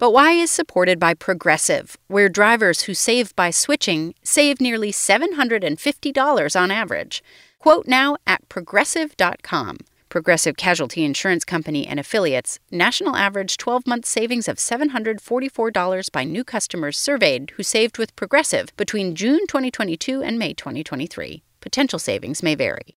But 0.00 0.12
Why 0.12 0.32
is 0.32 0.50
supported 0.50 0.98
by 0.98 1.12
Progressive, 1.12 1.98
where 2.08 2.30
drivers 2.30 2.84
who 2.84 2.94
save 2.94 3.36
by 3.36 3.50
switching 3.50 4.14
save 4.22 4.58
nearly 4.58 4.92
$750 4.92 6.56
on 6.58 6.70
average. 6.70 7.22
Quote 7.58 7.86
now 7.86 8.16
at 8.26 8.48
progressive.com. 8.48 9.76
Progressive 10.08 10.56
Casualty 10.56 11.04
Insurance 11.04 11.44
Company 11.44 11.86
and 11.86 12.00
affiliates, 12.00 12.58
national 12.70 13.14
average 13.14 13.58
12 13.58 13.86
month 13.86 14.06
savings 14.06 14.48
of 14.48 14.56
$744 14.56 16.10
by 16.10 16.24
new 16.24 16.44
customers 16.44 16.96
surveyed 16.96 17.50
who 17.58 17.62
saved 17.62 17.98
with 17.98 18.16
Progressive 18.16 18.74
between 18.78 19.14
June 19.14 19.46
2022 19.48 20.22
and 20.22 20.38
May 20.38 20.54
2023. 20.54 21.42
Potential 21.60 21.98
savings 21.98 22.42
may 22.42 22.54
vary. 22.54 22.96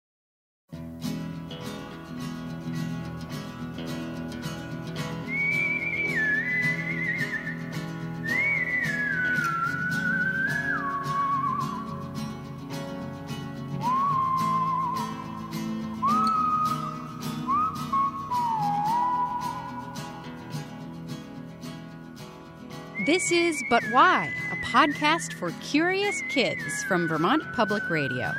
This 23.12 23.30
is 23.30 23.62
But 23.70 23.84
Why, 23.92 24.32
a 24.54 24.56
podcast 24.66 25.34
for 25.34 25.52
curious 25.60 26.22
kids 26.30 26.64
from 26.88 27.10
Vermont 27.10 27.44
Public 27.54 27.90
Radio. 27.90 28.32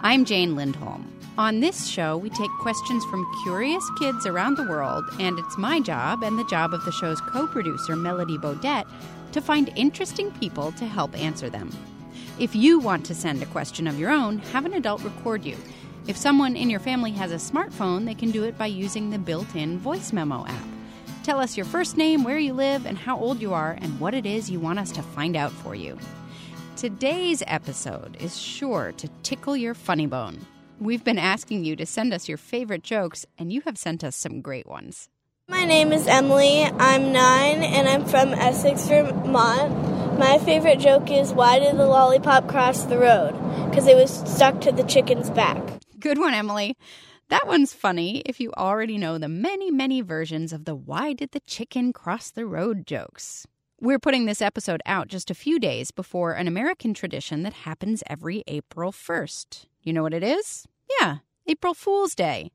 I'm 0.00 0.24
Jane 0.24 0.56
Lindholm. 0.56 1.08
On 1.38 1.60
this 1.60 1.86
show, 1.86 2.16
we 2.16 2.28
take 2.30 2.50
questions 2.58 3.04
from 3.04 3.24
curious 3.44 3.88
kids 3.96 4.26
around 4.26 4.56
the 4.56 4.68
world, 4.68 5.04
and 5.20 5.38
it's 5.38 5.56
my 5.56 5.78
job 5.78 6.24
and 6.24 6.36
the 6.36 6.46
job 6.46 6.74
of 6.74 6.84
the 6.84 6.90
show's 6.90 7.20
co 7.20 7.46
producer, 7.46 7.94
Melody 7.94 8.36
Bodette, 8.36 8.88
to 9.30 9.40
find 9.40 9.72
interesting 9.76 10.32
people 10.32 10.72
to 10.72 10.84
help 10.84 11.16
answer 11.16 11.48
them. 11.48 11.70
If 12.40 12.56
you 12.56 12.80
want 12.80 13.06
to 13.06 13.14
send 13.14 13.40
a 13.40 13.46
question 13.46 13.86
of 13.86 14.00
your 14.00 14.10
own, 14.10 14.38
have 14.38 14.66
an 14.66 14.74
adult 14.74 15.04
record 15.04 15.44
you. 15.44 15.56
If 16.08 16.16
someone 16.16 16.56
in 16.56 16.70
your 16.70 16.80
family 16.80 17.12
has 17.12 17.30
a 17.30 17.36
smartphone, 17.36 18.04
they 18.04 18.14
can 18.14 18.32
do 18.32 18.42
it 18.42 18.58
by 18.58 18.66
using 18.66 19.10
the 19.10 19.18
built 19.20 19.54
in 19.54 19.78
voice 19.78 20.12
memo 20.12 20.44
app. 20.44 20.75
Tell 21.26 21.40
us 21.40 21.56
your 21.56 21.66
first 21.66 21.96
name, 21.96 22.22
where 22.22 22.38
you 22.38 22.52
live, 22.52 22.86
and 22.86 22.96
how 22.96 23.18
old 23.18 23.42
you 23.42 23.52
are, 23.52 23.76
and 23.80 23.98
what 23.98 24.14
it 24.14 24.26
is 24.26 24.48
you 24.48 24.60
want 24.60 24.78
us 24.78 24.92
to 24.92 25.02
find 25.02 25.34
out 25.34 25.50
for 25.50 25.74
you. 25.74 25.98
Today's 26.76 27.42
episode 27.48 28.16
is 28.20 28.40
sure 28.40 28.92
to 28.92 29.08
tickle 29.24 29.56
your 29.56 29.74
funny 29.74 30.06
bone. 30.06 30.46
We've 30.78 31.02
been 31.02 31.18
asking 31.18 31.64
you 31.64 31.74
to 31.74 31.84
send 31.84 32.14
us 32.14 32.28
your 32.28 32.38
favorite 32.38 32.84
jokes, 32.84 33.26
and 33.38 33.52
you 33.52 33.60
have 33.62 33.76
sent 33.76 34.04
us 34.04 34.14
some 34.14 34.40
great 34.40 34.68
ones. 34.68 35.08
My 35.48 35.64
name 35.64 35.92
is 35.92 36.06
Emily. 36.06 36.62
I'm 36.62 37.10
nine, 37.10 37.60
and 37.64 37.88
I'm 37.88 38.04
from 38.04 38.32
Essex, 38.32 38.86
Vermont. 38.86 40.20
My 40.20 40.38
favorite 40.38 40.78
joke 40.78 41.10
is 41.10 41.32
why 41.32 41.58
did 41.58 41.76
the 41.76 41.88
lollipop 41.88 42.46
cross 42.46 42.84
the 42.84 42.98
road? 42.98 43.32
Because 43.68 43.88
it 43.88 43.96
was 43.96 44.12
stuck 44.32 44.60
to 44.60 44.70
the 44.70 44.84
chicken's 44.84 45.30
back. 45.30 45.60
Good 45.98 46.18
one, 46.18 46.34
Emily. 46.34 46.76
That 47.28 47.48
one's 47.48 47.72
funny 47.72 48.22
if 48.24 48.38
you 48.38 48.52
already 48.52 48.98
know 48.98 49.18
the 49.18 49.28
many, 49.28 49.72
many 49.72 50.00
versions 50.00 50.52
of 50.52 50.64
the 50.64 50.76
why 50.76 51.12
did 51.12 51.32
the 51.32 51.40
chicken 51.40 51.92
cross 51.92 52.30
the 52.30 52.46
road 52.46 52.86
jokes. 52.86 53.48
We're 53.80 53.98
putting 53.98 54.26
this 54.26 54.40
episode 54.40 54.80
out 54.86 55.08
just 55.08 55.28
a 55.28 55.34
few 55.34 55.58
days 55.58 55.90
before 55.90 56.34
an 56.34 56.46
American 56.46 56.94
tradition 56.94 57.42
that 57.42 57.52
happens 57.52 58.04
every 58.08 58.44
April 58.46 58.92
1st. 58.92 59.66
You 59.82 59.92
know 59.92 60.04
what 60.04 60.14
it 60.14 60.22
is? 60.22 60.68
Yeah, 61.00 61.16
April 61.48 61.74
Fool's 61.74 62.14
Day. 62.14 62.52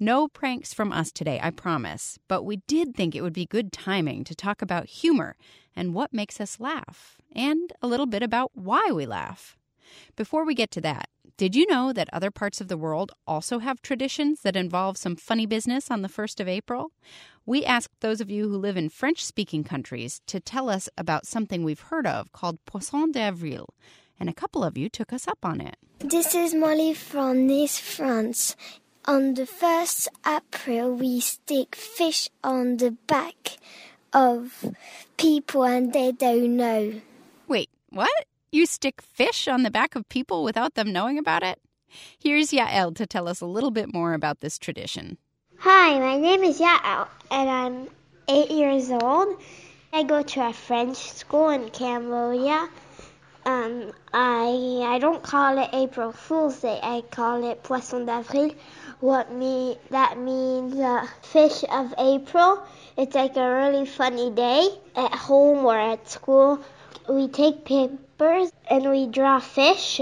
No 0.00 0.26
pranks 0.28 0.72
from 0.72 0.90
us 0.90 1.12
today, 1.12 1.38
I 1.42 1.50
promise, 1.50 2.18
but 2.26 2.44
we 2.44 2.62
did 2.66 2.94
think 2.94 3.14
it 3.14 3.20
would 3.20 3.34
be 3.34 3.44
good 3.44 3.72
timing 3.72 4.24
to 4.24 4.34
talk 4.34 4.62
about 4.62 4.86
humor 4.86 5.36
and 5.76 5.92
what 5.92 6.14
makes 6.14 6.40
us 6.40 6.58
laugh, 6.58 7.18
and 7.36 7.74
a 7.82 7.86
little 7.86 8.06
bit 8.06 8.22
about 8.22 8.52
why 8.54 8.90
we 8.90 9.04
laugh. 9.04 9.58
Before 10.16 10.46
we 10.46 10.54
get 10.54 10.70
to 10.72 10.80
that, 10.80 11.10
did 11.36 11.56
you 11.56 11.66
know 11.66 11.92
that 11.92 12.08
other 12.12 12.30
parts 12.30 12.60
of 12.60 12.68
the 12.68 12.76
world 12.76 13.10
also 13.26 13.58
have 13.58 13.82
traditions 13.82 14.42
that 14.42 14.54
involve 14.54 14.96
some 14.96 15.16
funny 15.16 15.46
business 15.46 15.90
on 15.90 16.02
the 16.02 16.08
1st 16.08 16.38
of 16.38 16.48
April? 16.48 16.92
We 17.44 17.64
asked 17.64 18.00
those 18.00 18.20
of 18.20 18.30
you 18.30 18.48
who 18.48 18.56
live 18.56 18.76
in 18.76 18.88
French 18.88 19.24
speaking 19.24 19.64
countries 19.64 20.20
to 20.28 20.38
tell 20.38 20.70
us 20.70 20.88
about 20.96 21.26
something 21.26 21.64
we've 21.64 21.90
heard 21.90 22.06
of 22.06 22.30
called 22.32 22.64
Poisson 22.66 23.10
d'Avril, 23.10 23.74
and 24.20 24.28
a 24.28 24.34
couple 24.34 24.62
of 24.62 24.78
you 24.78 24.88
took 24.88 25.12
us 25.12 25.26
up 25.26 25.44
on 25.44 25.60
it. 25.60 25.76
This 25.98 26.36
is 26.36 26.54
Molly 26.54 26.94
from 26.94 27.48
Nice, 27.48 27.78
France. 27.78 28.54
On 29.06 29.34
the 29.34 29.42
1st 29.42 30.08
April, 30.24 30.94
we 30.94 31.20
stick 31.20 31.74
fish 31.74 32.30
on 32.44 32.76
the 32.76 32.92
back 33.06 33.58
of 34.12 34.64
people 35.16 35.64
and 35.64 35.92
they 35.92 36.12
don't 36.12 36.56
know. 36.56 37.00
Wait, 37.48 37.68
what? 37.90 38.26
You 38.54 38.66
stick 38.66 39.02
fish 39.02 39.48
on 39.48 39.64
the 39.64 39.70
back 39.72 39.96
of 39.96 40.08
people 40.08 40.44
without 40.44 40.74
them 40.74 40.92
knowing 40.92 41.18
about 41.18 41.42
it? 41.42 41.58
Here's 42.20 42.52
Yael 42.52 42.94
to 42.94 43.04
tell 43.04 43.26
us 43.26 43.40
a 43.40 43.46
little 43.46 43.72
bit 43.72 43.92
more 43.92 44.14
about 44.14 44.42
this 44.42 44.60
tradition. 44.60 45.18
Hi, 45.58 45.98
my 45.98 46.16
name 46.18 46.44
is 46.44 46.60
Yael, 46.60 47.08
and 47.32 47.50
I'm 47.50 47.88
eight 48.28 48.52
years 48.52 48.92
old. 48.92 49.42
I 49.92 50.04
go 50.04 50.22
to 50.22 50.46
a 50.46 50.52
French 50.52 50.98
school 50.98 51.48
in 51.48 51.68
Cambodia. 51.70 52.68
Um, 53.44 53.90
I 54.12 54.84
I 54.86 54.98
don't 55.00 55.24
call 55.24 55.58
it 55.58 55.70
April 55.72 56.12
Fool's 56.12 56.60
Day. 56.60 56.78
I 56.80 57.02
call 57.10 57.50
it 57.50 57.64
Poisson 57.64 58.06
d'Avril. 58.06 58.54
What 59.00 59.32
me 59.32 59.78
that 59.90 60.16
means 60.16 60.78
uh, 60.78 61.08
fish 61.22 61.64
of 61.72 61.92
April. 61.98 62.62
It's 62.96 63.16
like 63.16 63.36
a 63.36 63.52
really 63.52 63.84
funny 63.84 64.30
day 64.30 64.68
at 64.94 65.12
home 65.12 65.64
or 65.64 65.76
at 65.76 66.08
school. 66.08 66.60
We 67.08 67.28
take 67.28 67.64
papers 67.64 68.50
and 68.70 68.90
we 68.90 69.06
draw 69.06 69.38
fish 69.38 70.00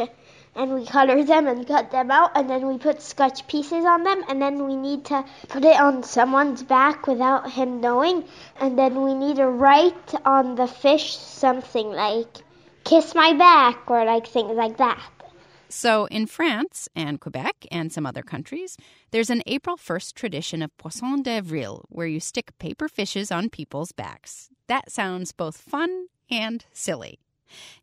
and 0.54 0.74
we 0.74 0.86
color 0.86 1.24
them 1.24 1.46
and 1.46 1.66
cut 1.66 1.90
them 1.90 2.10
out 2.10 2.32
and 2.34 2.48
then 2.48 2.66
we 2.66 2.78
put 2.78 3.02
scotch 3.02 3.46
pieces 3.46 3.84
on 3.84 4.04
them 4.04 4.22
and 4.28 4.40
then 4.40 4.66
we 4.66 4.76
need 4.76 5.04
to 5.06 5.24
put 5.48 5.64
it 5.64 5.80
on 5.80 6.02
someone's 6.02 6.62
back 6.62 7.06
without 7.06 7.50
him 7.50 7.80
knowing 7.80 8.24
and 8.60 8.78
then 8.78 9.02
we 9.02 9.14
need 9.14 9.36
to 9.36 9.46
write 9.46 10.14
on 10.24 10.54
the 10.54 10.66
fish 10.66 11.16
something 11.16 11.90
like 11.90 12.38
kiss 12.84 13.14
my 13.14 13.32
back 13.32 13.90
or 13.90 14.04
like 14.04 14.26
things 14.26 14.54
like 14.54 14.76
that. 14.76 15.00
So, 15.68 16.04
in 16.06 16.26
France 16.26 16.86
and 16.94 17.18
Quebec 17.18 17.66
and 17.72 17.90
some 17.90 18.04
other 18.04 18.22
countries, 18.22 18.76
there's 19.10 19.30
an 19.30 19.42
April 19.46 19.78
1st 19.78 20.12
tradition 20.12 20.60
of 20.60 20.76
Poisson 20.76 21.22
d'Avril 21.22 21.86
where 21.88 22.06
you 22.06 22.20
stick 22.20 22.58
paper 22.58 22.88
fishes 22.88 23.32
on 23.32 23.48
people's 23.48 23.90
backs. 23.90 24.50
That 24.66 24.92
sounds 24.92 25.32
both 25.32 25.56
fun 25.56 26.08
and 26.32 26.64
silly. 26.72 27.20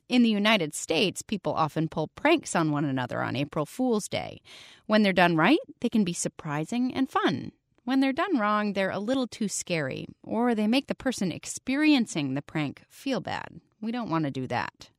In 0.09 0.23
the 0.23 0.29
United 0.29 0.73
States, 0.73 1.21
people 1.21 1.53
often 1.53 1.87
pull 1.87 2.07
pranks 2.07 2.55
on 2.55 2.71
one 2.71 2.83
another 2.83 3.21
on 3.21 3.35
April 3.35 3.65
Fool's 3.65 4.07
Day. 4.07 4.41
When 4.87 5.03
they're 5.03 5.13
done 5.13 5.37
right, 5.37 5.59
they 5.81 5.89
can 5.89 6.03
be 6.03 6.13
surprising 6.13 6.91
and 6.93 7.09
fun. 7.09 7.51
When 7.83 7.99
they're 7.99 8.11
done 8.11 8.39
wrong, 8.39 8.73
they're 8.73 8.89
a 8.89 8.99
little 8.99 9.27
too 9.27 9.47
scary, 9.47 10.07
or 10.23 10.55
they 10.55 10.67
make 10.67 10.87
the 10.87 10.95
person 10.95 11.31
experiencing 11.31 12.33
the 12.33 12.41
prank 12.41 12.81
feel 12.89 13.21
bad. 13.21 13.61
We 13.81 13.91
don't 13.91 14.09
want 14.09 14.25
to 14.25 14.31
do 14.31 14.47
that. 14.47 14.89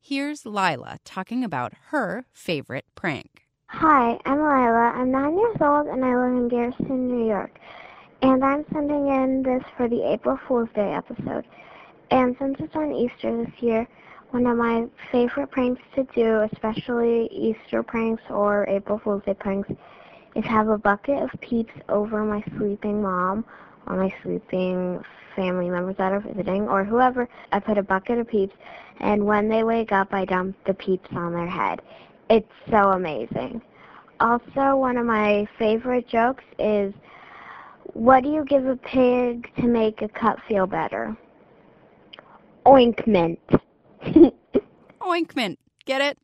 Here's 0.00 0.46
Lila 0.46 0.98
talking 1.04 1.42
about 1.42 1.72
her 1.88 2.26
favorite 2.32 2.86
prank. 2.94 3.46
Hi, 3.68 4.18
I'm 4.24 4.38
Lila. 4.38 4.92
I'm 4.96 5.10
nine 5.10 5.36
years 5.36 5.56
old 5.60 5.86
and 5.88 6.04
I 6.04 6.14
live 6.14 6.36
in 6.36 6.48
Garrison, 6.48 7.08
New 7.08 7.26
York. 7.26 7.58
And 8.22 8.44
I'm 8.44 8.64
sending 8.72 9.08
in 9.08 9.42
this 9.42 9.62
for 9.76 9.88
the 9.88 10.10
April 10.10 10.38
Fool's 10.46 10.70
Day 10.74 10.92
episode. 10.94 11.46
And 12.10 12.36
since 12.38 12.56
it's 12.58 12.74
on 12.74 12.92
Easter 12.92 13.44
this 13.44 13.62
year, 13.62 13.86
one 14.30 14.46
of 14.46 14.56
my 14.56 14.86
favorite 15.10 15.50
pranks 15.50 15.82
to 15.94 16.04
do, 16.14 16.40
especially 16.52 17.26
Easter 17.26 17.82
pranks 17.82 18.22
or 18.30 18.66
April 18.68 18.98
Fool's 18.98 19.22
Day 19.24 19.34
pranks, 19.34 19.70
is 20.34 20.44
have 20.44 20.68
a 20.68 20.78
bucket 20.78 21.22
of 21.22 21.30
peeps 21.40 21.72
over 21.88 22.24
my 22.24 22.42
sleeping 22.56 23.02
mom 23.02 23.44
or 23.86 23.96
my 23.96 24.14
sleeping 24.22 25.02
family 25.34 25.70
members 25.70 25.96
that 25.96 26.12
are 26.12 26.20
visiting 26.20 26.68
or 26.68 26.84
whoever. 26.84 27.28
I 27.52 27.60
put 27.60 27.78
a 27.78 27.82
bucket 27.82 28.18
of 28.18 28.28
peeps, 28.28 28.54
and 29.00 29.24
when 29.24 29.48
they 29.48 29.64
wake 29.64 29.92
up, 29.92 30.12
I 30.12 30.24
dump 30.24 30.56
the 30.66 30.74
peeps 30.74 31.08
on 31.12 31.32
their 31.32 31.46
head. 31.46 31.80
It's 32.28 32.52
so 32.70 32.90
amazing. 32.92 33.62
Also, 34.20 34.76
one 34.76 34.96
of 34.96 35.06
my 35.06 35.46
favorite 35.58 36.08
jokes 36.08 36.44
is, 36.58 36.92
what 37.94 38.22
do 38.22 38.30
you 38.30 38.44
give 38.44 38.66
a 38.66 38.76
pig 38.76 39.50
to 39.56 39.66
make 39.66 40.02
a 40.02 40.08
cut 40.08 40.38
feel 40.48 40.66
better? 40.66 41.16
Oinkment. 42.68 43.38
ointment. 45.02 45.58
Get 45.86 46.02
it? 46.02 46.18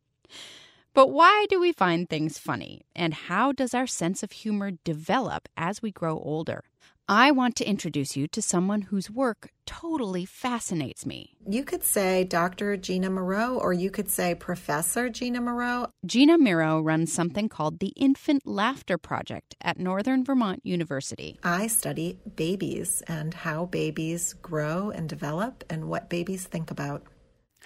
But 0.93 1.11
why 1.11 1.47
do 1.49 1.59
we 1.59 1.73
find 1.73 2.07
things 2.07 2.37
funny? 2.37 2.83
And 2.95 3.15
how 3.15 3.51
does 3.51 3.73
our 3.73 3.87
sense 3.87 4.23
of 4.23 4.31
humor 4.31 4.73
develop 4.85 5.49
as 5.57 5.81
we 5.81 5.91
grow 5.91 6.19
older? 6.19 6.65
I 7.09 7.33
want 7.33 7.55
to 7.57 7.69
introduce 7.69 8.17
you 8.17 8.27
to 8.29 8.41
someone 8.41 8.81
whose 8.83 9.11
work 9.11 9.51
totally 9.67 10.25
fascinates 10.25 11.05
me. 11.05 11.37
You 11.47 11.63
could 11.63 11.85
say 11.85 12.25
Dr. 12.25 12.79
Gina 12.79 13.11
Mireault, 13.11 13.61
or 13.61 13.75
you 13.75 13.91
could 13.91 14.09
say 14.09 14.35
Professor 14.35 15.11
Gina 15.11 15.43
Mireault. 15.43 15.91
Gina 16.07 16.39
Mireault 16.39 16.83
runs 16.83 17.13
something 17.13 17.51
called 17.51 17.79
the 17.81 17.89
Infant 17.89 18.47
Laughter 18.47 18.97
Project 18.97 19.55
at 19.61 19.79
Northern 19.79 20.25
Vermont 20.25 20.65
University. 20.65 21.39
I 21.43 21.67
study 21.67 22.19
babies 22.37 23.03
and 23.07 23.35
how 23.35 23.67
babies 23.67 24.33
grow 24.41 24.89
and 24.91 25.07
develop 25.07 25.63
and 25.69 25.91
what 25.91 26.09
babies 26.09 26.47
think 26.47 26.71
about. 26.71 27.03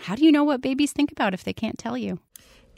How 0.00 0.16
do 0.16 0.24
you 0.24 0.32
know 0.32 0.42
what 0.42 0.62
babies 0.62 0.90
think 0.90 1.12
about 1.12 1.32
if 1.32 1.44
they 1.44 1.52
can't 1.52 1.78
tell 1.78 1.96
you? 1.96 2.18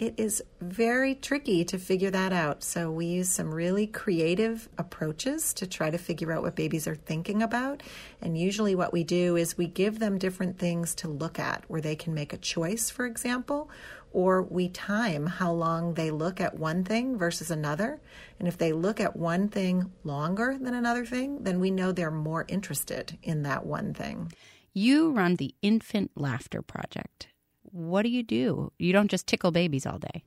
It 0.01 0.15
is 0.17 0.43
very 0.63 1.15
tricky 1.15 1.63
to 1.67 1.77
figure 1.77 2.11
that 2.11 2.33
out. 2.33 2.65
So, 2.65 2.91
we 2.91 3.05
use 3.05 3.29
some 3.29 3.53
really 3.53 3.87
creative 3.87 4.67
approaches 4.79 5.53
to 5.53 5.67
try 5.67 5.91
to 5.91 5.99
figure 5.99 6.33
out 6.33 6.41
what 6.43 6.57
babies 6.57 6.89
are 6.89 6.95
thinking 6.95 7.43
about. 7.43 7.83
And 8.23 8.39
usually, 8.39 8.75
what 8.75 8.95
we 8.95 9.05
do 9.05 9.37
is 9.37 9.59
we 9.59 9.67
give 9.67 9.99
them 9.99 10.17
different 10.17 10.59
things 10.59 10.95
to 10.97 11.09
look 11.09 11.39
at 11.39 11.65
where 11.69 11.83
they 11.83 11.97
can 11.97 12.15
make 12.15 12.33
a 12.33 12.39
choice, 12.39 12.89
for 12.89 13.05
example, 13.05 13.69
or 14.11 14.43
we 14.43 14.71
time 14.71 15.27
how 15.27 15.53
long 15.53 15.93
they 15.93 16.11
look 16.11 16.41
at 16.41 16.59
one 16.59 16.83
thing 16.83 17.19
versus 17.19 17.51
another. 17.51 18.01
And 18.39 18.49
if 18.49 18.57
they 18.57 18.73
look 18.73 19.01
at 19.01 19.17
one 19.17 19.49
thing 19.49 19.93
longer 20.03 20.57
than 20.59 20.73
another 20.73 21.05
thing, 21.05 21.43
then 21.43 21.61
we 21.61 21.71
know 21.71 21.93
they're 21.93 22.11
more 22.11 22.47
interested 22.49 23.19
in 23.23 23.43
that 23.43 23.67
one 23.67 23.93
thing. 23.93 24.33
You 24.73 25.11
run 25.11 25.37
the 25.37 25.55
Infant 25.61 26.13
Laughter 26.17 26.63
Project. 26.63 27.27
What 27.73 28.03
do 28.03 28.09
you 28.09 28.23
do? 28.23 28.73
You 28.79 28.93
don't 28.93 29.11
just 29.11 29.27
tickle 29.27 29.53
babies 29.53 29.87
all 29.87 29.99
day. 29.99 30.25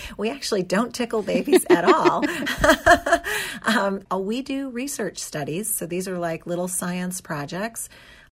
we 0.16 0.30
actually 0.30 0.62
don't 0.62 0.94
tickle 0.94 1.22
babies 1.22 1.66
at 1.70 1.84
all. 1.84 2.24
um, 3.76 4.02
uh, 4.12 4.18
we 4.18 4.42
do 4.42 4.70
research 4.70 5.18
studies. 5.18 5.72
So 5.72 5.86
these 5.86 6.06
are 6.06 6.18
like 6.18 6.46
little 6.46 6.68
science 6.68 7.20
projects 7.20 7.88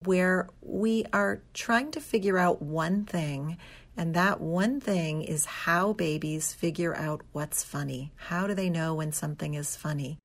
where 0.05 0.49
we 0.61 1.05
are 1.13 1.43
trying 1.55 1.93
to 1.93 2.01
figure 2.01 2.39
out 2.39 2.61
one 2.61 3.05
thing. 3.05 3.59
And 3.97 4.15
that 4.15 4.41
one 4.41 4.81
thing 4.81 5.23
is 5.23 5.45
how 5.45 5.93
babies 5.93 6.53
figure 6.53 6.97
out 6.97 7.23
what's 7.33 7.63
funny. 7.63 8.13
How 8.17 8.47
do 8.47 8.55
they 8.55 8.71
know 8.71 8.95
when 8.95 9.13
something 9.13 9.55
is 9.55 9.77
funny? 9.77 10.19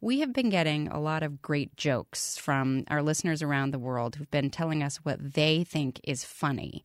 We 0.00 0.20
have 0.20 0.32
been 0.32 0.48
getting 0.48 0.86
a 0.88 1.00
lot 1.00 1.24
of 1.24 1.42
great 1.42 1.76
jokes 1.76 2.38
from 2.38 2.84
our 2.86 3.02
listeners 3.02 3.42
around 3.42 3.72
the 3.72 3.80
world 3.80 4.14
who've 4.14 4.30
been 4.30 4.48
telling 4.48 4.80
us 4.80 4.98
what 4.98 5.34
they 5.34 5.64
think 5.64 6.00
is 6.04 6.24
funny. 6.24 6.84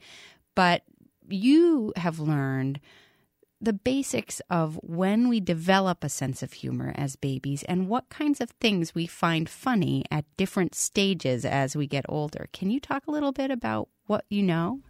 But 0.55 0.83
you 1.27 1.93
have 1.95 2.19
learned 2.19 2.79
the 3.63 3.73
basics 3.73 4.41
of 4.49 4.77
when 4.83 5.29
we 5.29 5.39
develop 5.39 6.03
a 6.03 6.09
sense 6.09 6.43
of 6.43 6.51
humor 6.51 6.91
as 6.95 7.15
babies 7.15 7.63
and 7.63 7.87
what 7.87 8.09
kinds 8.09 8.41
of 8.41 8.49
things 8.49 8.93
we 8.93 9.07
find 9.07 9.47
funny 9.47 10.03
at 10.11 10.25
different 10.35 10.75
stages 10.75 11.45
as 11.45 11.75
we 11.75 11.87
get 11.87 12.05
older. 12.09 12.49
Can 12.51 12.69
you 12.69 12.81
talk 12.81 13.07
a 13.07 13.11
little 13.11 13.31
bit 13.31 13.51
about 13.51 13.87
what 14.05 14.25
you 14.29 14.43
know? 14.43 14.81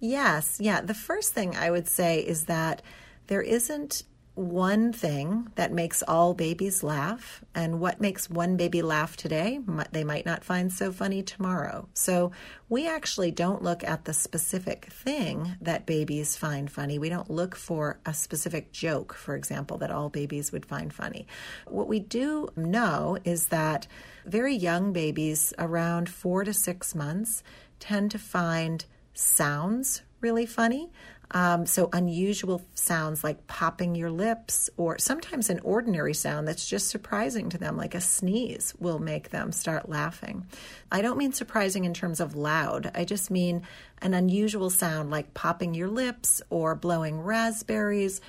Yes. 0.00 0.58
Yeah. 0.60 0.80
The 0.80 0.92
first 0.92 1.34
thing 1.34 1.54
I 1.54 1.70
would 1.70 1.86
say 1.86 2.18
is 2.18 2.46
that 2.46 2.82
there 3.28 3.42
isn't 3.42 4.02
one 4.36 4.92
thing 4.92 5.50
that 5.56 5.72
makes 5.72 6.02
all 6.02 6.34
babies 6.34 6.82
laugh, 6.82 7.42
and 7.54 7.80
what 7.80 8.00
makes 8.00 8.30
one 8.30 8.56
baby 8.56 8.82
laugh 8.82 9.16
today, 9.16 9.58
they 9.92 10.04
might 10.04 10.26
not 10.26 10.44
find 10.44 10.72
so 10.72 10.92
funny 10.92 11.22
tomorrow. 11.22 11.88
So, 11.94 12.32
we 12.68 12.86
actually 12.86 13.30
don't 13.30 13.62
look 13.62 13.82
at 13.82 14.04
the 14.04 14.12
specific 14.12 14.86
thing 14.86 15.56
that 15.60 15.86
babies 15.86 16.36
find 16.36 16.70
funny. 16.70 16.98
We 16.98 17.08
don't 17.08 17.30
look 17.30 17.56
for 17.56 17.98
a 18.04 18.12
specific 18.12 18.72
joke, 18.72 19.14
for 19.14 19.34
example, 19.36 19.78
that 19.78 19.90
all 19.90 20.10
babies 20.10 20.52
would 20.52 20.66
find 20.66 20.92
funny. 20.92 21.26
What 21.66 21.88
we 21.88 22.00
do 22.00 22.48
know 22.56 23.18
is 23.24 23.46
that 23.46 23.86
very 24.26 24.54
young 24.54 24.92
babies, 24.92 25.54
around 25.58 26.08
four 26.08 26.44
to 26.44 26.52
six 26.52 26.94
months, 26.94 27.42
tend 27.78 28.10
to 28.10 28.18
find 28.18 28.84
sounds 29.14 30.02
really 30.20 30.46
funny. 30.46 30.90
Um, 31.32 31.66
so, 31.66 31.88
unusual 31.92 32.62
sounds 32.74 33.24
like 33.24 33.46
popping 33.46 33.94
your 33.94 34.10
lips, 34.10 34.70
or 34.76 34.98
sometimes 34.98 35.50
an 35.50 35.60
ordinary 35.60 36.14
sound 36.14 36.46
that's 36.46 36.68
just 36.68 36.88
surprising 36.88 37.48
to 37.50 37.58
them, 37.58 37.76
like 37.76 37.94
a 37.94 38.00
sneeze, 38.00 38.74
will 38.78 38.98
make 38.98 39.30
them 39.30 39.52
start 39.52 39.88
laughing. 39.88 40.46
I 40.90 41.02
don't 41.02 41.18
mean 41.18 41.32
surprising 41.32 41.84
in 41.84 41.94
terms 41.94 42.20
of 42.20 42.36
loud, 42.36 42.90
I 42.94 43.04
just 43.04 43.30
mean 43.30 43.62
an 44.02 44.14
unusual 44.14 44.70
sound 44.70 45.10
like 45.10 45.34
popping 45.34 45.74
your 45.74 45.88
lips 45.88 46.42
or 46.50 46.74
blowing 46.74 47.20
raspberries. 47.20 48.20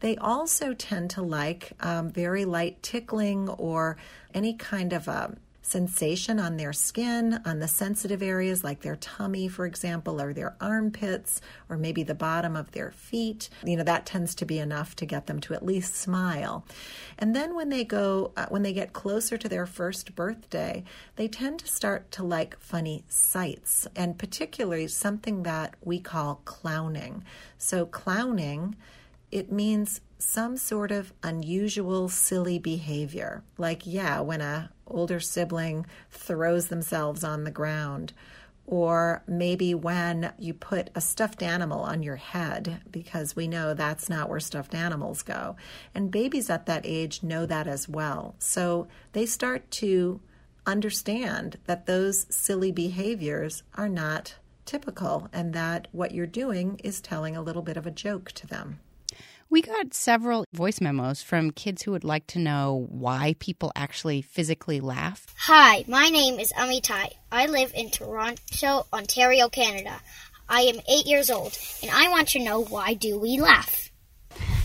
They 0.00 0.16
also 0.16 0.74
tend 0.74 1.10
to 1.10 1.22
like 1.22 1.72
um, 1.80 2.10
very 2.10 2.44
light 2.44 2.82
tickling 2.82 3.48
or 3.48 3.96
any 4.34 4.54
kind 4.54 4.92
of 4.92 5.06
a 5.06 5.36
sensation 5.62 6.40
on 6.40 6.56
their 6.56 6.72
skin, 6.72 7.40
on 7.44 7.60
the 7.60 7.68
sensitive 7.68 8.20
areas 8.22 8.64
like 8.64 8.80
their 8.80 8.96
tummy, 8.96 9.48
for 9.48 9.64
example, 9.64 10.20
or 10.20 10.32
their 10.32 10.56
armpits, 10.60 11.40
or 11.68 11.78
maybe 11.78 12.02
the 12.02 12.14
bottom 12.14 12.56
of 12.56 12.72
their 12.72 12.90
feet. 12.90 13.48
You 13.64 13.76
know, 13.76 13.84
that 13.84 14.04
tends 14.04 14.34
to 14.36 14.44
be 14.44 14.58
enough 14.58 14.96
to 14.96 15.06
get 15.06 15.26
them 15.26 15.40
to 15.42 15.54
at 15.54 15.64
least 15.64 15.94
smile. 15.94 16.66
And 17.18 17.34
then 17.34 17.54
when 17.54 17.68
they 17.68 17.84
go, 17.84 18.32
uh, 18.36 18.46
when 18.48 18.62
they 18.62 18.72
get 18.72 18.92
closer 18.92 19.38
to 19.38 19.48
their 19.48 19.66
first 19.66 20.14
birthday, 20.14 20.84
they 21.16 21.28
tend 21.28 21.60
to 21.60 21.68
start 21.68 22.10
to 22.12 22.24
like 22.24 22.58
funny 22.58 23.04
sights, 23.08 23.86
and 23.94 24.18
particularly 24.18 24.88
something 24.88 25.44
that 25.44 25.74
we 25.80 26.00
call 26.00 26.42
clowning. 26.44 27.24
So, 27.56 27.86
clowning, 27.86 28.74
it 29.30 29.52
means 29.52 30.00
some 30.18 30.56
sort 30.56 30.92
of 30.92 31.12
unusual, 31.22 32.08
silly 32.08 32.58
behavior. 32.58 33.42
Like, 33.58 33.82
yeah, 33.86 34.20
when 34.20 34.40
a 34.40 34.70
older 34.92 35.20
sibling 35.20 35.86
throws 36.10 36.68
themselves 36.68 37.24
on 37.24 37.44
the 37.44 37.50
ground, 37.50 38.12
or 38.66 39.22
maybe 39.26 39.74
when 39.74 40.32
you 40.38 40.54
put 40.54 40.90
a 40.94 41.00
stuffed 41.00 41.42
animal 41.42 41.80
on 41.80 42.02
your 42.02 42.16
head, 42.16 42.80
because 42.90 43.34
we 43.34 43.48
know 43.48 43.74
that's 43.74 44.08
not 44.08 44.28
where 44.28 44.40
stuffed 44.40 44.74
animals 44.74 45.22
go. 45.22 45.56
And 45.94 46.10
babies 46.10 46.48
at 46.48 46.66
that 46.66 46.82
age 46.84 47.22
know 47.22 47.44
that 47.46 47.66
as 47.66 47.88
well. 47.88 48.36
So 48.38 48.86
they 49.12 49.26
start 49.26 49.70
to 49.72 50.20
understand 50.64 51.58
that 51.66 51.86
those 51.86 52.26
silly 52.30 52.70
behaviors 52.70 53.64
are 53.74 53.88
not 53.88 54.36
typical 54.64 55.28
and 55.32 55.52
that 55.54 55.88
what 55.90 56.12
you're 56.12 56.26
doing 56.26 56.80
is 56.84 57.00
telling 57.00 57.36
a 57.36 57.42
little 57.42 57.62
bit 57.62 57.76
of 57.76 57.86
a 57.86 57.90
joke 57.90 58.30
to 58.32 58.46
them. 58.46 58.78
We 59.52 59.60
got 59.60 59.92
several 59.92 60.46
voice 60.54 60.80
memos 60.80 61.20
from 61.20 61.50
kids 61.50 61.82
who 61.82 61.90
would 61.90 62.04
like 62.04 62.26
to 62.28 62.38
know 62.38 62.86
why 62.88 63.36
people 63.38 63.70
actually 63.76 64.22
physically 64.22 64.80
laugh. 64.80 65.26
Hi, 65.40 65.84
my 65.86 66.08
name 66.08 66.38
is 66.38 66.54
Amitai. 66.54 67.10
I 67.30 67.44
live 67.44 67.70
in 67.74 67.90
Toronto, 67.90 68.86
Ontario, 68.94 69.50
Canada. 69.50 70.00
I 70.48 70.62
am 70.62 70.80
eight 70.90 71.04
years 71.04 71.30
old, 71.30 71.58
and 71.82 71.90
I 71.90 72.08
want 72.08 72.28
to 72.28 72.42
know 72.42 72.64
why 72.64 72.94
do 72.94 73.18
we 73.18 73.38
laugh? 73.38 73.90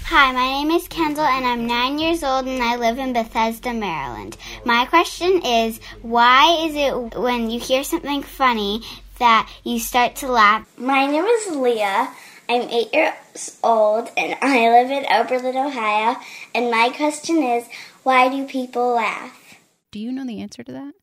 Hi, 0.05 0.31
my 0.31 0.63
name 0.63 0.71
is 0.71 0.87
Kendall, 0.87 1.25
and 1.25 1.45
I'm 1.45 1.67
nine 1.67 1.99
years 1.99 2.23
old, 2.23 2.45
and 2.47 2.63
I 2.63 2.77
live 2.77 2.97
in 2.97 3.11
Bethesda, 3.11 3.73
Maryland. 3.73 4.37
My 4.63 4.85
question 4.85 5.41
is, 5.45 5.81
why 6.01 6.65
is 6.65 6.75
it 6.77 7.19
when 7.19 7.49
you 7.49 7.59
hear 7.59 7.83
something 7.83 8.23
funny 8.23 8.83
that 9.19 9.51
you 9.65 9.79
start 9.79 10.15
to 10.17 10.31
laugh? 10.31 10.65
My 10.77 11.07
name 11.07 11.25
is 11.25 11.57
Leah. 11.57 12.09
I'm 12.49 12.69
eight 12.69 12.93
years 12.93 13.57
old 13.63 14.09
and 14.15 14.35
I 14.41 14.69
live 14.69 14.91
in 14.91 15.05
Oberlin, 15.11 15.57
Ohio. 15.57 16.15
And 16.55 16.71
my 16.71 16.89
question 16.95 17.43
is 17.43 17.67
why 18.03 18.29
do 18.29 18.45
people 18.45 18.93
laugh? 18.93 19.55
Do 19.91 19.99
you 19.99 20.11
know 20.11 20.25
the 20.25 20.41
answer 20.41 20.63
to 20.63 20.71
that? 20.71 20.93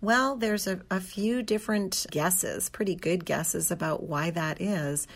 Well, 0.00 0.36
there's 0.36 0.66
a, 0.66 0.80
a 0.90 1.00
few 1.00 1.42
different 1.42 2.06
guesses, 2.10 2.70
pretty 2.70 2.94
good 2.94 3.24
guesses 3.24 3.70
about 3.70 4.04
why 4.04 4.30
that 4.30 4.60
is. 4.60 5.06